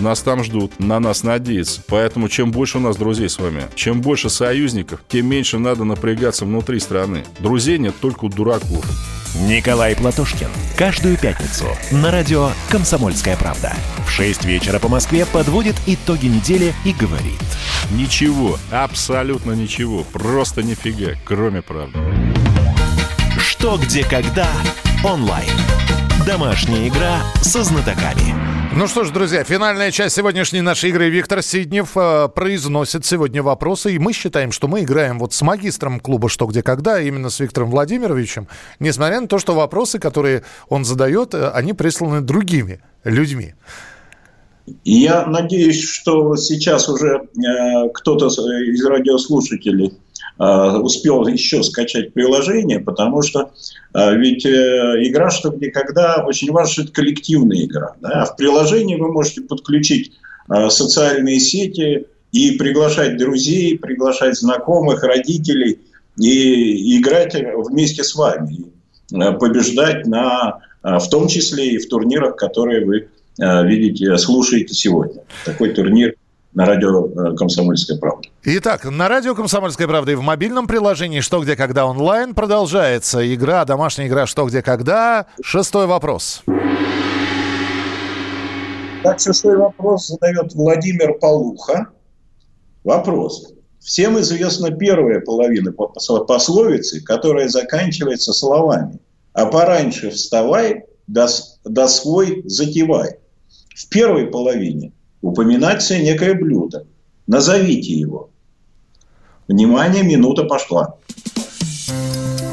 Нас 0.00 0.20
там 0.22 0.44
ждут, 0.44 0.78
на 0.80 1.00
нас 1.00 1.22
надеются. 1.22 1.82
Поэтому 1.88 2.28
чем 2.28 2.50
больше 2.50 2.78
у 2.78 2.80
нас 2.80 2.96
друзей 2.96 3.28
с 3.28 3.38
вами, 3.38 3.64
чем 3.74 4.00
больше 4.00 4.30
союзников, 4.30 5.00
тем 5.08 5.26
меньше 5.26 5.58
надо 5.58 5.84
напрягаться 5.84 6.44
внутри 6.44 6.80
страны. 6.80 7.24
Друзей 7.40 7.78
нет 7.78 7.94
только 8.00 8.24
у 8.24 8.28
дураков. 8.28 8.84
Николай 9.34 9.94
Платошкин. 9.94 10.48
Каждую 10.76 11.16
пятницу 11.18 11.66
на 11.90 12.10
радио 12.10 12.50
«Комсомольская 12.70 13.36
правда». 13.36 13.72
В 14.06 14.10
6 14.10 14.44
вечера 14.44 14.78
по 14.78 14.88
Москве 14.88 15.26
подводит 15.26 15.76
итоги 15.86 16.26
недели 16.26 16.72
и 16.84 16.92
говорит. 16.92 17.38
Ничего, 17.90 18.58
абсолютно 18.70 19.52
ничего, 19.52 20.04
просто 20.04 20.62
нифига, 20.62 21.12
кроме 21.24 21.62
правды. 21.62 21.98
Что, 23.38 23.76
где, 23.76 24.02
когда 24.04 24.48
онлайн. 25.04 25.50
Домашняя 26.28 26.88
игра 26.88 27.22
со 27.40 27.64
знатоками. 27.64 28.34
Ну 28.76 28.86
что 28.86 29.04
ж, 29.04 29.10
друзья, 29.10 29.44
финальная 29.44 29.90
часть 29.90 30.14
сегодняшней 30.14 30.60
нашей 30.60 30.90
игры. 30.90 31.08
Виктор 31.08 31.40
Сиднев 31.40 31.96
э, 31.96 32.28
произносит 32.28 33.06
сегодня 33.06 33.42
вопросы, 33.42 33.94
и 33.94 33.98
мы 33.98 34.12
считаем, 34.12 34.52
что 34.52 34.68
мы 34.68 34.82
играем 34.82 35.18
вот 35.18 35.32
с 35.32 35.40
магистром 35.40 36.00
клуба 36.00 36.28
«Что, 36.28 36.44
где, 36.44 36.62
когда», 36.62 37.00
именно 37.00 37.30
с 37.30 37.40
Виктором 37.40 37.70
Владимировичем, 37.70 38.46
несмотря 38.78 39.22
на 39.22 39.26
то, 39.26 39.38
что 39.38 39.54
вопросы, 39.54 39.98
которые 39.98 40.44
он 40.68 40.84
задает, 40.84 41.32
э, 41.32 41.48
они 41.48 41.72
присланы 41.72 42.20
другими 42.20 42.82
людьми. 43.04 43.54
Я 44.84 45.24
надеюсь, 45.24 45.82
что 45.82 46.36
сейчас 46.36 46.90
уже 46.90 47.22
э, 47.22 47.88
кто-то 47.94 48.26
из 48.26 48.84
радиослушателей 48.84 49.94
успел 50.38 51.26
еще 51.26 51.62
скачать 51.62 52.12
приложение, 52.12 52.78
потому 52.78 53.22
что 53.22 53.50
э, 53.94 54.16
ведь 54.16 54.46
э, 54.46 54.48
игра 55.02 55.30
«Что, 55.30 55.50
где, 55.50 55.70
когда» 55.70 56.24
очень 56.24 56.52
важно, 56.52 56.72
что 56.72 56.82
это 56.82 56.92
коллективная 56.92 57.64
игра. 57.64 57.94
Да? 58.00 58.22
А 58.22 58.24
в 58.24 58.36
приложении 58.36 58.96
вы 58.96 59.10
можете 59.10 59.42
подключить 59.42 60.12
социальные 60.70 61.40
сети 61.40 62.06
и 62.32 62.52
приглашать 62.52 63.18
друзей, 63.18 63.78
приглашать 63.78 64.38
знакомых, 64.38 65.02
родителей 65.02 65.80
и 66.16 66.98
играть 66.98 67.36
вместе 67.66 68.02
с 68.02 68.14
вами, 68.14 68.64
побеждать 69.10 70.06
на, 70.06 70.60
в 70.82 71.06
том 71.10 71.28
числе 71.28 71.72
и 71.72 71.78
в 71.78 71.86
турнирах, 71.90 72.36
которые 72.36 72.86
вы 72.86 73.08
видите, 73.36 74.16
слушаете 74.16 74.72
сегодня. 74.72 75.20
Такой 75.44 75.74
турнир– 75.74 76.14
на 76.58 76.66
радио 76.66 77.06
э, 77.06 77.36
«Комсомольская 77.36 77.98
правда». 77.98 78.28
Итак, 78.42 78.84
на 78.84 79.06
радио 79.06 79.36
«Комсомольская 79.36 79.86
правда» 79.86 80.10
и 80.10 80.14
в 80.16 80.22
мобильном 80.22 80.66
приложении 80.66 81.20
«Что, 81.20 81.40
где, 81.40 81.54
когда» 81.54 81.86
онлайн 81.86 82.34
продолжается 82.34 83.32
игра, 83.32 83.64
домашняя 83.64 84.08
игра 84.08 84.26
«Что, 84.26 84.44
где, 84.44 84.60
когда». 84.60 85.26
Шестой 85.40 85.86
вопрос. 85.86 86.42
Так, 89.04 89.20
шестой 89.20 89.56
вопрос 89.56 90.08
задает 90.08 90.52
Владимир 90.54 91.14
Полуха. 91.20 91.90
Вопрос. 92.82 93.52
Всем 93.78 94.18
известна 94.18 94.72
первая 94.72 95.20
половина 95.20 95.70
пословицы, 95.70 97.00
которая 97.04 97.48
заканчивается 97.48 98.32
словами 98.32 98.98
«А 99.32 99.46
пораньше 99.46 100.10
вставай, 100.10 100.86
да, 101.06 101.28
да 101.64 101.86
свой 101.86 102.42
затевай». 102.46 103.18
В 103.76 103.88
первой 103.90 104.26
половине 104.26 104.90
упоминается 105.22 105.98
некое 105.98 106.34
блюдо. 106.34 106.86
Назовите 107.26 107.92
его. 107.92 108.30
Внимание, 109.46 110.02
минута 110.02 110.44
пошла. 110.44 110.96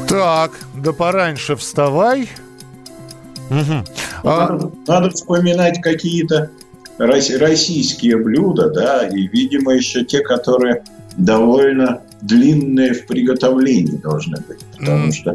Так, 0.08 0.52
да 0.82 0.92
пораньше 0.92 1.56
вставай, 1.56 2.28
Угу. 3.50 3.84
Надо, 4.24 4.70
надо 4.86 5.10
вспоминать 5.10 5.80
какие-то 5.80 6.50
российские 6.98 8.16
блюда, 8.16 8.70
да, 8.70 9.06
и, 9.06 9.26
видимо, 9.28 9.74
еще 9.74 10.04
те, 10.04 10.20
которые 10.20 10.82
довольно 11.16 12.00
длинные 12.22 12.94
в 12.94 13.06
приготовлении 13.06 13.96
должны 13.98 14.38
быть, 14.48 14.64
потому 14.78 15.12
что 15.12 15.34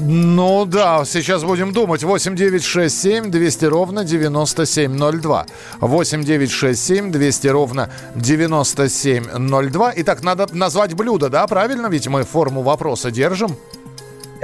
ну 0.00 0.64
да, 0.64 1.04
сейчас 1.04 1.44
будем 1.44 1.72
думать. 1.72 2.02
8 2.02 2.36
9 2.36 2.62
6 2.62 3.00
7 3.00 3.30
200 3.30 3.64
ровно 3.66 4.04
9702. 4.04 5.46
8 5.80 6.24
9 6.24 6.50
6 6.50 6.80
7 6.80 7.12
200 7.12 7.46
ровно 7.48 7.90
9702. 8.14 9.92
Итак, 9.96 10.22
надо 10.22 10.46
назвать 10.52 10.94
блюдо, 10.94 11.28
да? 11.28 11.46
Правильно? 11.46 11.88
Ведь 11.88 12.08
мы 12.08 12.22
форму 12.22 12.62
вопроса 12.62 13.10
держим. 13.10 13.56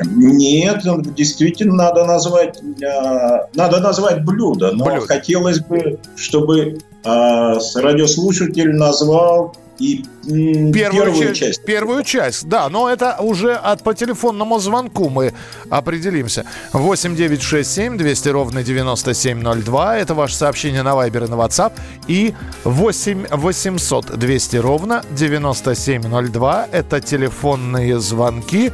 Нет, 0.03 0.83
действительно 1.15 1.75
надо 1.75 2.05
назвать, 2.05 2.59
э, 2.61 3.47
надо 3.55 3.79
назвать 3.79 4.25
блюдо, 4.25 4.73
но 4.73 4.87
блюдо. 4.87 5.07
хотелось 5.07 5.61
бы, 5.61 6.01
чтобы 6.17 6.79
э, 7.05 7.59
радиослушатель 7.77 8.75
назвал 8.75 9.55
и 9.79 10.05
первую, 10.25 10.73
первую 10.73 11.35
часть. 11.35 11.65
Первую 11.65 12.05
часть, 12.05 12.49
да, 12.49 12.69
но 12.69 12.89
это 12.89 13.17
уже 13.21 13.55
от 13.55 13.83
по 13.83 13.95
телефонному 13.95 14.59
звонку 14.59 15.09
мы 15.09 15.35
определимся. 15.69 16.45
8 16.73 17.17
9 17.17 17.43
6 17.43 17.71
7 17.71 17.97
200 17.99 18.29
ровно 18.29 18.63
9702. 18.63 19.99
Это 19.99 20.15
ваше 20.15 20.37
сообщение 20.37 20.83
на 20.83 20.91
Viber 20.91 21.27
и 21.27 21.31
на 21.31 21.35
WhatsApp. 21.35 21.73
И 22.07 22.35
8 22.65 23.27
800 23.31 24.19
200 24.19 24.57
ровно 24.57 25.05
9702. 25.11 26.69
Это 26.71 27.01
телефонные 27.01 27.99
звонки. 27.99 28.73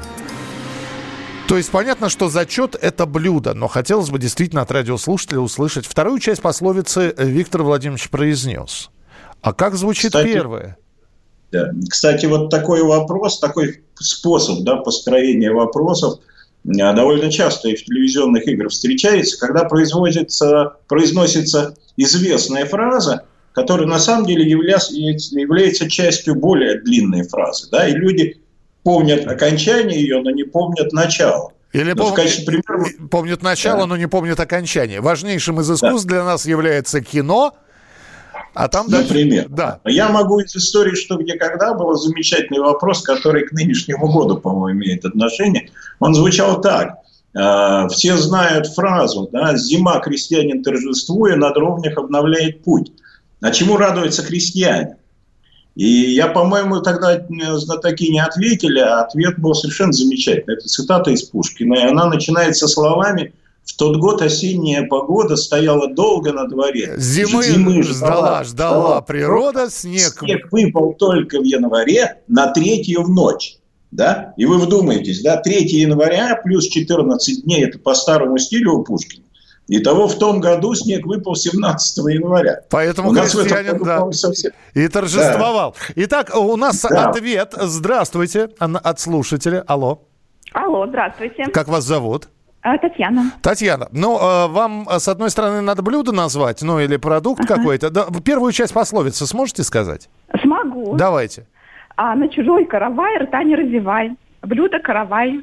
То 1.49 1.57
есть 1.57 1.71
понятно, 1.71 2.09
что 2.09 2.29
зачет– 2.29 2.77
это 2.81 3.07
блюдо, 3.07 3.55
но 3.55 3.67
хотелось 3.67 4.09
бы 4.11 4.21
действительно 4.21 4.63
от 4.63 4.71
радиослушателя 4.71 5.41
услышать. 5.41 5.85
Вторую 5.85 6.21
часть 6.21 6.43
пословицы 6.43 7.13
Виктор 7.19 7.65
Владимирович 7.65 8.09
произнес. 8.09 8.91
А 9.43 9.53
как 9.53 9.75
звучит 9.75 10.13
Кстати, 10.13 10.33
первое? 10.33 10.79
Да. 11.53 11.73
Кстати, 11.89 12.27
вот 12.27 12.49
такой 12.51 12.83
вопрос, 12.83 13.41
такой 13.41 13.83
способ 13.99 14.61
да, 14.61 14.77
построения 14.77 15.51
вопросов 15.51 16.21
а, 16.81 16.93
довольно 16.93 17.31
часто 17.31 17.69
и 17.69 17.75
в 17.75 17.85
телевизионных 17.85 18.47
играх 18.47 18.71
встречается, 18.71 19.39
когда 19.39 19.65
производится, 19.65 20.77
произносится 20.87 21.77
известная 21.97 22.67
фраза, 22.67 23.25
которая 23.53 23.89
на 23.89 23.99
самом 23.99 24.27
деле 24.27 24.49
является, 24.49 24.95
является 24.95 25.91
частью 25.91 26.37
более 26.37 26.81
длинной 26.81 27.27
фразы. 27.27 27.69
Да, 27.71 27.89
и 27.89 27.93
люди 27.93 28.41
помнят 28.85 29.27
окончание 29.27 30.01
ее, 30.01 30.23
но 30.23 30.31
не 30.31 30.45
помнят 30.45 30.93
начало. 30.93 31.53
Или 31.73 31.93
ну, 31.93 32.09
пом... 32.09 32.15
примера... 32.15 33.09
помнят 33.11 33.43
начало, 33.43 33.81
да. 33.81 33.87
но 33.87 33.97
не 33.97 34.07
помнят 34.07 34.39
окончание. 34.39 35.01
Важнейшим 35.01 35.61
из 35.61 35.71
искусств 35.71 36.07
да. 36.07 36.15
для 36.15 36.25
нас 36.25 36.47
является 36.47 37.01
кино– 37.01 37.55
а 38.55 38.69
там 38.69 38.87
Например. 38.89 39.49
Дальше... 39.49 39.81
Да. 39.85 39.91
Я 39.91 40.09
могу 40.09 40.41
из 40.41 40.55
истории 40.55 40.95
«Что, 40.95 41.17
где, 41.17 41.35
когда» 41.35 41.75
был 41.75 41.95
замечательный 41.95 42.61
вопрос, 42.61 43.03
который 43.03 43.47
к 43.47 43.53
нынешнему 43.53 44.11
году, 44.11 44.39
по-моему, 44.39 44.79
имеет 44.79 45.05
отношение. 45.05 45.71
Он 45.99 46.15
звучал 46.15 46.61
так. 46.61 46.97
«А, 47.33 47.89
все 47.89 48.17
знают 48.17 48.67
фразу, 48.67 49.29
да, 49.33 49.57
«Зима 49.57 50.01
крестьянин 50.01 50.63
торжествуя, 50.65 51.37
на 51.37 51.51
дровнях 51.53 51.97
обновляет 51.97 52.65
путь». 52.65 52.93
А 53.41 53.51
чему 53.53 53.77
радуются 53.77 54.23
крестьяне? 54.23 54.97
И 55.77 55.87
я, 55.87 56.27
по-моему, 56.27 56.81
тогда 56.81 57.25
знатоки 57.55 58.11
не 58.11 58.21
ответили, 58.21 58.81
а 58.81 59.03
ответ 59.03 59.39
был 59.39 59.55
совершенно 59.55 59.93
замечательный. 59.93 60.57
Это 60.57 60.69
цитата 60.69 61.11
из 61.11 61.23
Пушкина, 61.23 61.75
и 61.75 61.87
она 61.87 62.07
начинается 62.07 62.67
словами 62.67 63.33
в 63.65 63.77
тот 63.77 63.97
год 63.99 64.23
осенняя 64.23 64.87
погода 64.87 65.37
стояла 65.37 65.89
долго 65.89 66.33
на 66.33 66.47
дворе. 66.47 66.95
Зимы, 66.97 67.45
Зимы 67.45 67.83
ждала, 67.83 68.43
ждала, 68.43 68.45
ждала 68.45 69.01
природа, 69.03 69.71
снег... 69.71 70.19
Снег 70.21 70.51
выпал 70.51 70.95
только 70.95 71.41
в 71.41 71.45
январе 71.45 72.23
на 72.27 72.53
третью 72.53 73.03
в 73.05 73.11
ночь. 73.11 73.57
Да? 73.91 74.35
И 74.37 74.45
вы 74.47 74.59
вдумаетесь, 74.59 75.23
да, 75.23 75.37
3 75.37 75.67
января 75.67 76.41
плюс 76.45 76.69
14 76.69 77.45
дней, 77.45 77.65
это 77.65 77.79
по 77.79 77.95
старому 77.95 78.39
стилю 78.39 78.75
у 78.75 78.85
Пушкина. 78.85 79.25
Итого 79.73 80.09
в 80.09 80.19
том 80.19 80.41
году 80.41 80.75
снег 80.75 81.07
выпал 81.07 81.37
17 81.37 81.99
января. 82.13 82.63
Поэтому 82.71 83.11
у 83.11 83.15
крестьянин, 83.15 83.79
году, 83.79 83.85
да, 83.85 84.13
совсем... 84.13 84.51
и 84.75 84.89
торжествовал. 84.89 85.77
Да. 85.89 85.93
Итак, 86.05 86.37
у 86.37 86.57
нас 86.57 86.83
да. 86.83 87.11
ответ. 87.11 87.55
Здравствуйте 87.57 88.51
от 88.59 88.99
слушателя. 88.99 89.63
Алло. 89.69 90.03
Алло, 90.53 90.89
здравствуйте. 90.89 91.45
Как 91.53 91.69
вас 91.69 91.85
зовут? 91.85 92.29
А, 92.63 92.77
Татьяна. 92.77 93.33
Татьяна, 93.41 93.89
ну, 93.91 94.19
э, 94.19 94.47
вам, 94.49 94.87
э, 94.87 94.99
с 94.99 95.09
одной 95.09 95.31
стороны, 95.31 95.63
надо 95.63 95.81
блюдо 95.83 96.13
назвать, 96.13 96.61
ну, 96.61 96.79
или 96.79 96.99
продукт 96.99 97.43
ага. 97.45 97.57
какой-то. 97.57 97.89
Да, 97.89 98.07
первую 98.23 98.53
часть 98.53 98.75
пословицы 98.75 99.27
сможете 99.27 99.63
сказать? 99.63 100.11
Смогу. 100.43 100.95
Давайте. 100.95 101.47
А 101.97 102.15
на 102.15 102.29
чужой 102.29 102.67
каравай 102.67 103.17
рта 103.19 103.43
не 103.45 103.57
разевай. 103.57 104.15
Блюдо 104.43 104.79
каравай. 104.79 105.43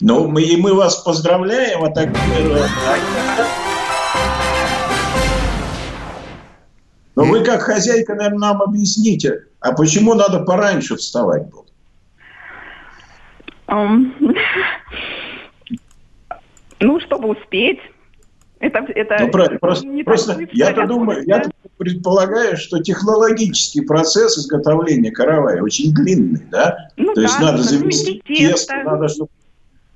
Ну, 0.00 0.28
мы, 0.28 0.42
и 0.42 0.60
мы 0.60 0.74
вас 0.74 1.02
поздравляем, 1.02 1.84
а 1.84 1.90
так... 1.90 2.08
Но 7.16 7.24
вы, 7.24 7.44
как 7.44 7.62
хозяйка, 7.62 8.14
наверное, 8.14 8.38
нам 8.38 8.62
объясните, 8.62 9.44
а 9.60 9.72
почему 9.72 10.14
надо 10.14 10.40
пораньше 10.40 10.96
вставать 10.96 11.44
было? 11.50 11.64
Ну, 16.80 17.00
чтобы 17.00 17.28
успеть. 17.28 17.78
Это, 18.58 18.78
это 18.94 19.16
ну, 19.20 19.30
правильно. 19.30 19.58
Просто, 19.58 19.86
просто 20.04 20.38
я-то 20.52 20.86
думаю, 20.86 21.24
я 21.26 21.42
предполагаю, 21.76 22.56
что 22.56 22.82
технологический 22.82 23.82
процесс 23.82 24.38
изготовления 24.38 25.10
каравая 25.10 25.62
очень 25.62 25.92
длинный, 25.92 26.42
да? 26.50 26.90
Ну, 26.96 27.12
То 27.12 27.16
да, 27.16 27.22
есть 27.22 27.38
надо 27.38 27.62
заместить 27.62 28.24
тесто, 28.24 28.82
надо, 28.82 29.08
чтобы 29.08 29.28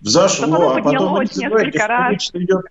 взошло, 0.01 0.75
а 0.77 0.83
потом 0.83 1.21
речь 1.21 2.29
идет 2.35 2.67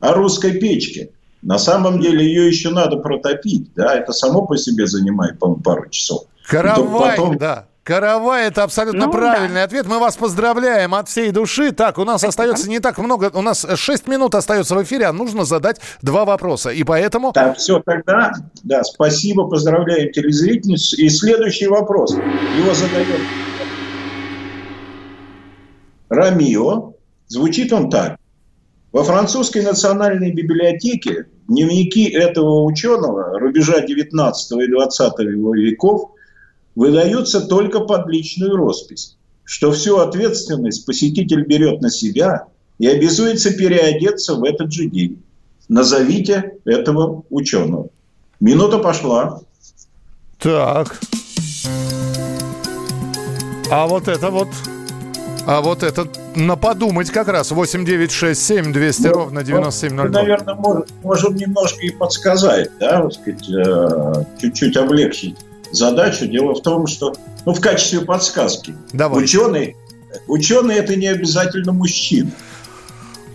о 0.00 0.12
русской 0.14 0.58
печке. 0.58 1.10
На 1.42 1.58
самом 1.58 2.00
деле 2.00 2.24
ее 2.24 2.48
еще 2.48 2.70
надо 2.70 2.96
протопить, 2.96 3.72
да? 3.74 3.94
Это 3.94 4.12
само 4.12 4.46
по 4.46 4.56
себе 4.56 4.86
занимает, 4.86 5.38
по-моему, 5.38 5.62
пару 5.62 5.88
часов. 5.88 6.24
Каравай, 6.46 7.16
потом... 7.16 7.38
да. 7.38 7.66
Каравай, 7.82 8.48
это 8.48 8.62
абсолютно 8.62 9.06
ну, 9.06 9.12
правильный 9.12 9.54
да. 9.56 9.64
ответ. 9.64 9.86
Мы 9.86 9.98
вас 9.98 10.16
поздравляем 10.16 10.94
от 10.94 11.08
всей 11.08 11.30
души. 11.30 11.72
Так, 11.72 11.96
у 11.98 12.04
нас 12.04 12.22
остается 12.22 12.68
не 12.68 12.78
так 12.78 12.98
много. 12.98 13.30
У 13.32 13.40
нас 13.40 13.66
6 13.74 14.06
минут 14.06 14.34
остается 14.34 14.74
в 14.74 14.82
эфире, 14.82 15.06
а 15.06 15.12
нужно 15.12 15.44
задать 15.44 15.80
два 16.02 16.26
вопроса. 16.26 16.70
И 16.70 16.84
поэтому... 16.84 17.32
Так, 17.32 17.56
все, 17.56 17.80
тогда, 17.80 18.32
да, 18.62 18.84
спасибо, 18.84 19.48
поздравляем 19.48 20.12
телезрительницу. 20.12 20.96
И 20.96 21.08
следующий 21.08 21.68
вопрос. 21.68 22.14
Его 22.14 22.74
задает 22.74 23.20
Рамио. 26.10 26.92
Звучит 27.28 27.72
он 27.72 27.88
так. 27.88 28.18
Во 28.92 29.04
французской 29.04 29.62
национальной 29.62 30.32
библиотеке 30.32 31.26
дневники 31.48 32.10
этого 32.10 32.64
ученого 32.64 33.38
рубежа 33.38 33.80
19 33.80 34.52
и 34.60 34.66
20 34.70 35.18
веков– 35.18 36.10
выдаются 36.74 37.40
только 37.40 37.80
под 37.80 38.08
личную 38.08 38.56
роспись, 38.56 39.16
что 39.44 39.72
всю 39.72 39.98
ответственность 39.98 40.86
посетитель 40.86 41.44
берет 41.44 41.80
на 41.80 41.90
себя 41.90 42.46
и 42.78 42.86
обязуется 42.86 43.52
переодеться 43.52 44.34
в 44.34 44.44
этот 44.44 44.72
же 44.72 44.86
день. 44.86 45.22
Назовите 45.68 46.54
этого 46.64 47.24
ученого. 47.30 47.88
Минута 48.40 48.78
пошла. 48.78 49.40
Так. 50.38 50.98
А 53.70 53.86
вот 53.86 54.08
это 54.08 54.30
вот... 54.30 54.48
А 55.46 55.62
вот 55.62 55.82
это 55.82 56.06
на 56.36 56.56
подумать 56.56 57.10
как 57.10 57.28
раз. 57.28 57.50
8967 57.50 58.72
200 58.72 59.02
ну, 59.02 59.12
ровно 59.12 59.42
9702. 59.42 60.04
Мы, 60.04 60.10
наверное, 60.10 60.54
можем, 60.54 60.84
можем 61.02 61.34
немножко 61.34 61.80
и 61.86 61.90
подсказать, 61.90 62.70
да, 62.78 63.02
вот 63.02 63.14
сказать, 63.14 63.48
э, 63.48 64.24
чуть-чуть 64.40 64.76
облегчить 64.76 65.36
задачу. 65.72 66.26
Дело 66.26 66.54
в 66.54 66.62
том, 66.62 66.86
что 66.86 67.14
ну, 67.46 67.54
в 67.54 67.60
качестве 67.60 68.00
подсказки 68.00 68.74
Давай. 68.92 69.24
ученый, 69.24 69.76
ученый 70.26 70.76
это 70.76 70.96
не 70.96 71.06
обязательно 71.06 71.72
мужчина. 71.72 72.30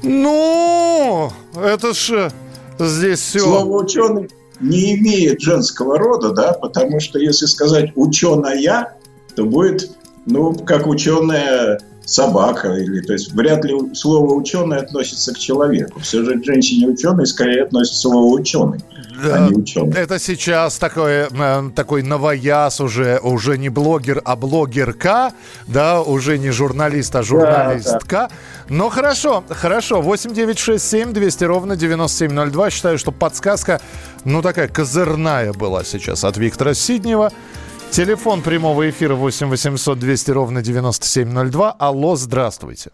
Ну, 0.03 1.31
это 1.55 1.93
ж 1.93 2.31
здесь 2.79 3.19
все. 3.19 3.39
Слово 3.39 3.83
ученый 3.83 4.29
не 4.59 4.95
имеет 4.95 5.41
женского 5.41 5.97
рода, 5.97 6.31
да, 6.31 6.53
потому 6.53 6.99
что 6.99 7.19
если 7.19 7.45
сказать 7.45 7.91
ученая, 7.95 8.97
то 9.35 9.45
будет, 9.45 9.91
ну, 10.25 10.53
как 10.53 10.87
ученая 10.87 11.79
собака, 12.05 12.73
или, 12.73 13.01
то 13.01 13.13
есть 13.13 13.33
вряд 13.33 13.65
ли 13.65 13.93
слово 13.93 14.33
ученый 14.33 14.77
относится 14.77 15.33
к 15.33 15.37
человеку. 15.37 15.99
Все 15.99 16.23
же 16.23 16.39
к 16.39 16.45
женщине 16.45 16.87
ученый 16.87 17.25
скорее 17.25 17.63
относится 17.63 18.01
слово 18.01 18.39
ученый, 18.39 18.79
да, 19.23 19.35
а 19.35 19.49
не 19.49 19.55
ученый. 19.55 19.93
Это 19.95 20.19
сейчас 20.19 20.77
такой, 20.77 21.27
э, 21.29 21.69
такой 21.75 22.03
новояз 22.03 22.79
уже, 22.79 23.19
уже 23.21 23.57
не 23.57 23.69
блогер, 23.69 24.21
а 24.23 24.35
блогерка, 24.35 25.33
да, 25.67 26.01
уже 26.01 26.37
не 26.37 26.51
журналист, 26.51 27.15
а 27.15 27.23
журналистка. 27.23 27.99
Да, 28.09 28.27
да. 28.27 28.29
Но 28.69 28.89
хорошо, 28.89 29.43
хорошо, 29.49 30.01
8967 30.01 31.13
200 31.13 31.43
ровно 31.43 31.75
9702. 31.75 32.69
Считаю, 32.69 32.97
что 32.97 33.11
подсказка, 33.11 33.81
ну 34.23 34.41
такая 34.41 34.67
козырная 34.67 35.53
была 35.53 35.83
сейчас 35.83 36.23
от 36.23 36.37
Виктора 36.37 36.73
Сиднева. 36.73 37.31
Телефон 37.95 38.41
прямого 38.41 38.89
эфира 38.89 39.15
8 39.15 39.47
800 39.47 39.97
200 39.97 40.31
ровно 40.31 40.61
9702. 40.61 41.71
Алло, 41.79 42.17
здравствуйте. 42.17 42.91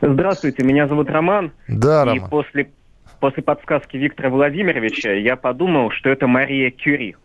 Здравствуйте, 0.00 0.62
меня 0.62 0.88
зовут 0.88 1.10
Роман. 1.10 1.52
Да, 1.68 2.04
и 2.04 2.06
Роман. 2.06 2.30
после, 2.30 2.70
после 3.20 3.42
подсказки 3.42 3.98
Виктора 3.98 4.30
Владимировича 4.30 5.12
я 5.12 5.36
подумал, 5.36 5.90
что 5.90 6.08
это 6.08 6.26
Мария 6.26 6.70
Кюри. 6.70 7.16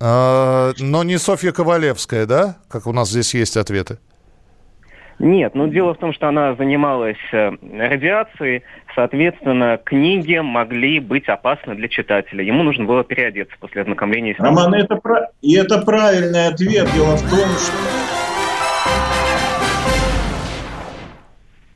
А, 0.00 0.72
но 0.78 1.04
не 1.04 1.18
Софья 1.18 1.52
Ковалевская, 1.52 2.24
да? 2.24 2.56
Как 2.70 2.86
у 2.86 2.94
нас 2.94 3.10
здесь 3.10 3.34
есть 3.34 3.58
ответы. 3.58 3.98
Нет, 5.18 5.54
но 5.54 5.66
дело 5.68 5.94
в 5.94 5.98
том, 5.98 6.12
что 6.12 6.28
она 6.28 6.54
занималась 6.54 7.16
э, 7.32 7.50
радиацией, 7.78 8.62
соответственно, 8.94 9.78
книги 9.82 10.38
могли 10.38 11.00
быть 11.00 11.28
опасны 11.28 11.74
для 11.74 11.88
читателя. 11.88 12.42
Ему 12.42 12.62
нужно 12.62 12.84
было 12.84 13.04
переодеться 13.04 13.54
после 13.60 13.82
ознакомления 13.82 14.34
с 14.34 14.38
ними. 14.38 14.48
Роман, 14.48 14.74
это, 14.74 15.00
и 15.40 15.54
это 15.54 15.78
правильный 15.78 16.48
ответ. 16.48 16.88
Дело 16.94 17.16
в 17.16 17.30
том, 17.30 17.48
что 17.50 17.76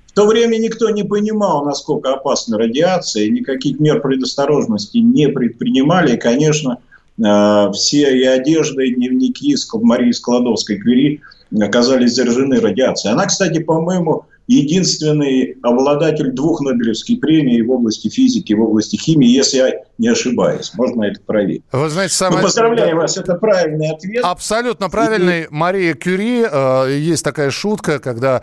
в 0.07 0.13
то 0.13 0.27
время 0.27 0.57
никто 0.57 0.89
не 0.91 1.05
понимал, 1.05 1.65
насколько 1.65 2.15
опасна 2.15 2.59
радиация, 2.59 3.29
никаких 3.29 3.79
мер 3.79 4.01
предосторожности 4.01 4.99
не 4.99 5.29
предпринимали. 5.29 6.15
И, 6.15 6.19
конечно, 6.19 6.79
э, 7.19 7.71
все 7.73 8.19
и 8.19 8.25
одежда, 8.25 8.83
и 8.83 8.95
дневники 8.95 9.55
Марии 9.75 10.11
Складовской-Квери– 10.11 11.21
оказались 11.61 12.15
заражены 12.15 12.61
радиацией. 12.61 13.13
Она, 13.13 13.27
кстати, 13.27 13.61
по-моему, 13.61 14.27
единственный 14.47 15.57
обладатель 15.63 16.31
двух 16.31 16.61
Нобелевских 16.61 17.21
премий 17.21 17.63
в 17.63 17.71
области 17.71 18.09
физики, 18.09 18.53
в 18.53 18.63
области 18.63 18.97
химии, 18.97 19.29
если 19.29 19.59
я 19.59 19.73
не 19.99 20.09
ошибаюсь. 20.09 20.73
Можно 20.75 21.05
это 21.05 21.21
проверить. 21.21 21.63
Вы 21.73 21.89
знаете, 21.89 22.15
самое... 22.15 22.39
ну, 22.39 22.47
поздравляю 22.47 22.97
вас, 22.97 23.17
это 23.17 23.35
правильный 23.35 23.91
ответ. 23.91 24.25
Абсолютно 24.25 24.89
правильный. 24.89 25.45
И... 25.45 25.47
Мария 25.51 25.95
Кюри, 25.95 26.45
э, 26.49 26.97
есть 26.99 27.25
такая 27.25 27.51
шутка, 27.51 27.99
когда 27.99 28.43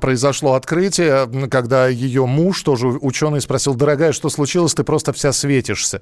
произошло 0.00 0.54
открытие, 0.54 1.28
когда 1.50 1.88
ее 1.88 2.26
муж, 2.26 2.62
тоже 2.62 2.86
ученый, 2.86 3.40
спросил, 3.40 3.74
дорогая, 3.74 4.12
что 4.12 4.28
случилось, 4.28 4.74
ты 4.74 4.84
просто 4.84 5.12
вся 5.12 5.32
светишься 5.32 6.00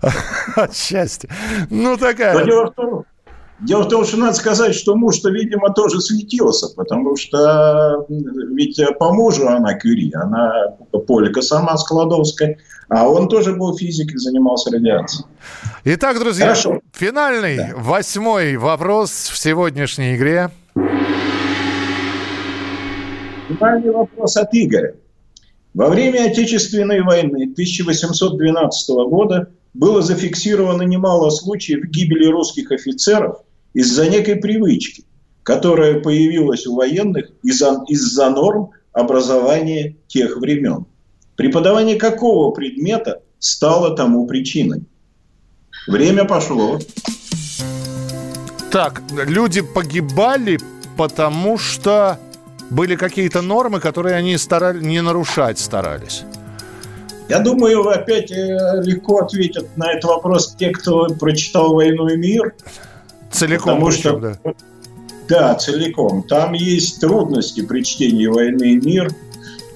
от 0.54 0.76
счастья. 0.76 1.28
Ну, 1.68 1.96
такая... 1.96 2.44
дело 2.44 2.70
в 2.70 2.74
том, 2.74 3.04
Дело 3.60 3.82
в 3.82 3.88
том, 3.88 4.04
что 4.04 4.18
надо 4.18 4.34
сказать, 4.34 4.72
что 4.74 4.94
муж-то, 4.94 5.30
видимо, 5.30 5.70
тоже 5.74 6.00
светился, 6.00 6.68
потому 6.76 7.16
что 7.16 8.06
ведь 8.08 8.80
по 9.00 9.12
мужу 9.12 9.48
она 9.48 9.74
Кюри, 9.74 10.12
она 10.14 10.76
Полька 11.08 11.42
сама 11.42 11.76
Складовская, 11.76 12.58
а 12.88 13.08
он 13.08 13.28
тоже 13.28 13.54
был 13.54 13.76
физик 13.76 14.12
и 14.12 14.16
занимался 14.16 14.70
радиацией. 14.70 15.26
Итак, 15.84 16.20
друзья, 16.20 16.46
Хорошо. 16.46 16.80
финальный, 16.92 17.56
да. 17.56 17.70
восьмой 17.76 18.56
вопрос 18.56 19.10
в 19.10 19.36
сегодняшней 19.36 20.14
игре. 20.14 20.50
Финальный 23.48 23.90
вопрос 23.90 24.36
от 24.36 24.54
Игоря. 24.54 24.94
Во 25.74 25.88
время 25.88 26.30
Отечественной 26.30 27.02
войны 27.02 27.50
1812 27.52 28.88
года 29.08 29.48
было 29.74 30.00
зафиксировано 30.00 30.82
немало 30.82 31.30
случаев 31.30 31.84
гибели 31.86 32.26
русских 32.26 32.70
офицеров 32.70 33.38
из-за 33.78 34.08
некой 34.08 34.34
привычки, 34.34 35.04
которая 35.44 36.00
появилась 36.00 36.66
у 36.66 36.74
военных 36.74 37.30
из-за, 37.44 37.84
из-за 37.86 38.28
норм 38.28 38.70
образования 38.92 39.94
тех 40.08 40.36
времен. 40.36 40.86
Преподавание 41.36 41.94
какого 41.94 42.50
предмета 42.50 43.22
стало 43.38 43.96
тому 43.96 44.26
причиной? 44.26 44.82
Время 45.86 46.24
пошло. 46.24 46.80
Так, 48.72 49.00
люди 49.12 49.60
погибали, 49.60 50.58
потому 50.96 51.56
что 51.56 52.18
были 52.70 52.96
какие-то 52.96 53.42
нормы, 53.42 53.78
которые 53.78 54.16
они 54.16 54.36
старались 54.38 54.82
не 54.82 55.00
нарушать 55.00 55.60
старались. 55.60 56.24
Я 57.28 57.38
думаю, 57.38 57.86
опять 57.88 58.32
э, 58.32 58.82
легко 58.82 59.18
ответят 59.18 59.68
на 59.76 59.92
этот 59.92 60.04
вопрос 60.04 60.56
те, 60.58 60.70
кто 60.70 61.06
прочитал 61.06 61.74
«Войну 61.74 62.08
и 62.08 62.16
мир», 62.16 62.54
Целиком, 63.30 63.74
Потому 63.74 63.86
причем, 63.86 64.00
что, 64.00 64.18
да. 64.18 64.38
Да, 65.28 65.54
целиком. 65.54 66.22
Там 66.22 66.54
есть 66.54 67.00
трудности 67.00 67.60
при 67.60 67.82
чтении 67.82 68.26
«Войны 68.26 68.72
и 68.72 68.76
мир». 68.76 69.14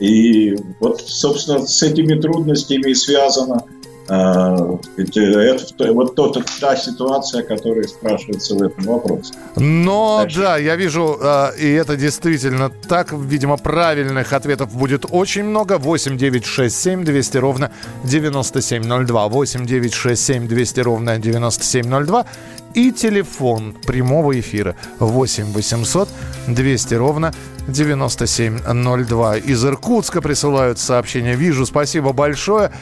И 0.01 0.57
вот, 0.81 1.01
собственно, 1.01 1.65
с 1.67 1.83
этими 1.83 2.21
трудностями 2.21 2.93
связано 2.93 3.65
это, 4.09 5.93
вот 5.93 6.15
тот, 6.15 6.39
та 6.61 6.77
ситуация, 6.77 7.43
которая 7.43 7.85
спрашивается 7.85 8.55
в 8.55 8.63
этом 8.63 8.85
вопросе. 8.85 9.35
Но 9.57 10.21
Дальше. 10.23 10.41
да, 10.41 10.57
я 10.57 10.77
вижу, 10.77 11.19
а, 11.21 11.51
и 11.51 11.71
это 11.71 11.97
действительно 11.97 12.71
так, 12.89 13.13
видимо, 13.13 13.57
правильных 13.57 14.33
ответов 14.33 14.75
будет 14.75 15.07
очень 15.11 15.45
много. 15.45 15.79
8 15.79 16.17
9 16.17 16.45
6 16.45 16.77
7 16.77 17.05
200 17.05 17.39
ровно 17.39 17.71
9702. 18.05 19.29
8 19.29 19.67
9 19.67 19.95
6 19.95 20.23
7 20.23 20.49
200 20.49 20.81
ровно 20.81 21.19
9702 21.19 22.27
и 22.75 22.91
телефон 22.91 23.75
прямого 23.87 24.39
эфира 24.39 24.77
8 24.99 25.53
800 25.53 26.09
200 26.49 26.95
ровно 26.95 27.33
9702. 27.69 29.37
Из 29.39 29.65
Иркутска 29.65 30.21
присылают 30.21 30.79
сообщение. 30.79 31.37
Вижу, 31.37 31.67
спасибо 31.67 32.13
большое. 32.13 32.73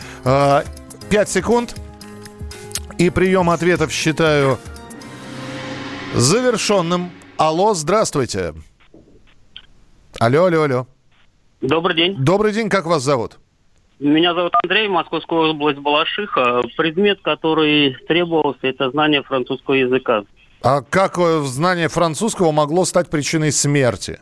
5 1.10 1.22
а, 1.22 1.26
секунд. 1.26 1.74
И 2.98 3.10
прием 3.10 3.50
ответов 3.50 3.90
считаю 3.90 4.58
завершенным. 6.14 7.10
Алло, 7.36 7.74
здравствуйте. 7.74 8.54
Алло, 10.18 10.44
алло, 10.44 10.62
алло. 10.62 10.86
Добрый 11.60 11.96
день. 11.96 12.16
Добрый 12.16 12.52
день, 12.52 12.68
как 12.68 12.86
вас 12.86 13.02
зовут? 13.02 13.38
Меня 13.98 14.34
зовут 14.34 14.52
Андрей, 14.62 14.88
Московская 14.88 15.50
область 15.50 15.78
Балашиха. 15.78 16.62
Предмет, 16.76 17.20
который 17.22 17.96
требовался, 18.06 18.68
это 18.68 18.90
знание 18.90 19.22
французского 19.22 19.74
языка. 19.74 20.24
А 20.62 20.82
как 20.82 21.18
э, 21.18 21.40
знание 21.42 21.88
французского 21.88 22.52
могло 22.52 22.84
стать 22.84 23.10
причиной 23.10 23.52
смерти? 23.52 24.20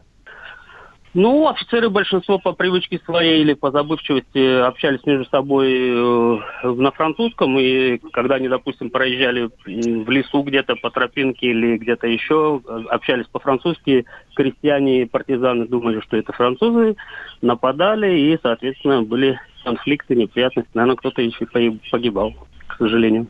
Ну, 1.15 1.49
офицеры 1.49 1.89
большинство 1.89 2.39
по 2.39 2.53
привычке 2.53 3.01
своей 3.05 3.41
или 3.41 3.55
по 3.55 3.71
забывчивости 3.71 4.61
общались 4.61 5.05
между 5.07 5.25
собой 5.31 5.73
э, 5.73 6.39
на 6.65 6.91
французском, 6.91 7.59
и 7.59 7.97
когда 8.13 8.35
они, 8.35 8.49
допустим, 8.49 8.91
проезжали 8.91 9.49
в 9.65 10.11
лесу 10.11 10.43
где-то 10.43 10.77
по 10.77 10.91
тропинке 10.91 11.47
или 11.47 11.79
где-то 11.79 12.07
еще, 12.07 12.61
э, 12.67 12.83
общались 12.91 13.27
по-французски, 13.27 14.05
крестьяне 14.35 15.03
и 15.03 15.07
партизаны 15.07 15.67
думали, 15.67 16.01
что 16.01 16.19
это 16.19 16.33
французы, 16.33 16.97
нападали, 17.41 18.19
и, 18.19 18.39
соответственно, 18.43 19.03
были 19.03 19.41
конфликты, 19.65 20.15
неприятности. 20.15 20.71
Наверное, 20.75 20.97
кто-то 20.97 21.23
еще 21.23 21.47
погибал, 21.91 22.35
к 22.67 22.77
сожалению. 22.77 23.29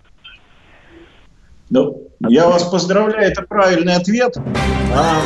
Ну, 1.70 2.08
я 2.28 2.48
вас 2.48 2.64
поздравляю, 2.64 3.30
это 3.30 3.42
правильный 3.42 3.94
ответ. 3.94 4.36
А... 4.92 5.20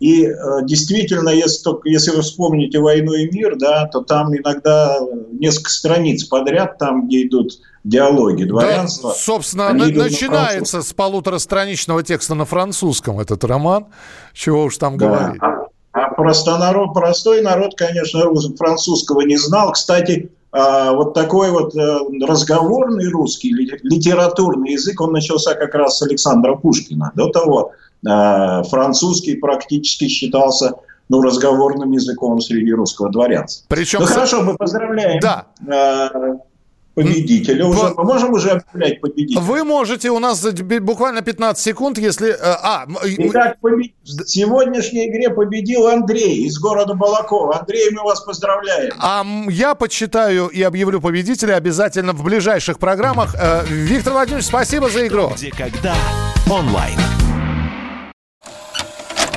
И 0.00 0.24
э, 0.24 0.34
действительно, 0.62 1.30
если, 1.30 1.62
только, 1.64 1.88
если 1.88 2.12
вы 2.12 2.22
вспомните 2.22 2.78
«Войну 2.78 3.14
и 3.14 3.28
мир», 3.30 3.56
да, 3.56 3.86
то 3.86 4.00
там 4.00 4.36
иногда 4.36 4.96
несколько 5.32 5.70
страниц 5.70 6.24
подряд, 6.24 6.78
там, 6.78 7.08
где 7.08 7.26
идут 7.26 7.58
диалоги 7.82 8.44
дворянства. 8.44 9.10
Да, 9.10 9.16
собственно, 9.16 9.72
на, 9.72 9.86
начинается 9.86 10.78
на 10.78 10.82
с 10.82 10.92
полуторастраничного 10.92 12.02
текста 12.04 12.34
на 12.34 12.44
французском 12.44 13.18
этот 13.18 13.42
роман. 13.44 13.86
Чего 14.34 14.64
уж 14.64 14.76
там 14.76 14.98
да. 14.98 15.06
говорить. 15.06 15.42
А, 15.42 15.66
а 15.92 16.14
просто 16.14 16.56
народ, 16.58 16.94
простой 16.94 17.42
народ, 17.42 17.76
конечно, 17.76 18.20
французского 18.56 19.22
не 19.22 19.36
знал. 19.36 19.72
Кстати, 19.72 20.30
вот 20.92 21.14
такой 21.14 21.50
вот 21.50 21.74
э, 21.76 21.98
разговорный 22.26 23.08
русский, 23.10 23.52
литературный 23.52 24.72
язык, 24.72 25.00
он 25.00 25.12
начался 25.12 25.54
как 25.54 25.74
раз 25.74 25.98
с 25.98 26.02
Александра 26.02 26.54
Пушкина. 26.54 27.12
До 27.14 27.28
того 27.28 27.72
а, 28.06 28.62
французский 28.64 29.36
практически 29.36 30.08
считался 30.08 30.74
ну, 31.08 31.22
разговорным 31.22 31.92
языком 31.92 32.40
среди 32.40 32.72
русского 32.72 33.10
дворянства. 33.10 33.66
Причем... 33.68 34.00
Ну, 34.00 34.06
хорошо, 34.06 34.42
мы 34.42 34.56
поздравляем. 34.56 35.20
Да. 35.20 35.46
Победителя. 37.02 37.64
Уже, 37.66 37.94
мы 37.96 38.04
можем 38.04 38.32
уже 38.32 38.50
объявлять 38.50 39.00
победителя? 39.00 39.40
Вы 39.40 39.64
можете, 39.64 40.10
у 40.10 40.18
нас 40.18 40.44
буквально 40.80 41.22
15 41.22 41.62
секунд, 41.62 41.98
если... 41.98 42.30
Э, 42.30 42.36
а, 42.40 42.86
Итак, 43.04 43.58
побед... 43.60 43.92
в 44.02 44.26
сегодняшней 44.26 45.08
игре 45.08 45.30
победил 45.30 45.86
Андрей 45.86 46.46
из 46.46 46.58
города 46.58 46.94
Балакова. 46.94 47.60
Андрей, 47.60 47.90
мы 47.92 48.02
вас 48.02 48.20
поздравляем. 48.20 48.92
А 48.98 49.24
я 49.48 49.74
подсчитаю 49.74 50.48
и 50.48 50.62
объявлю 50.62 51.00
победителя 51.00 51.54
обязательно 51.54 52.12
в 52.12 52.22
ближайших 52.22 52.78
программах. 52.78 53.34
Э, 53.38 53.64
Виктор 53.68 54.14
Владимирович, 54.14 54.46
спасибо 54.46 54.88
за 54.88 55.06
игру. 55.06 55.32
Где, 55.36 55.50
когда, 55.50 55.94
онлайн. 56.50 56.98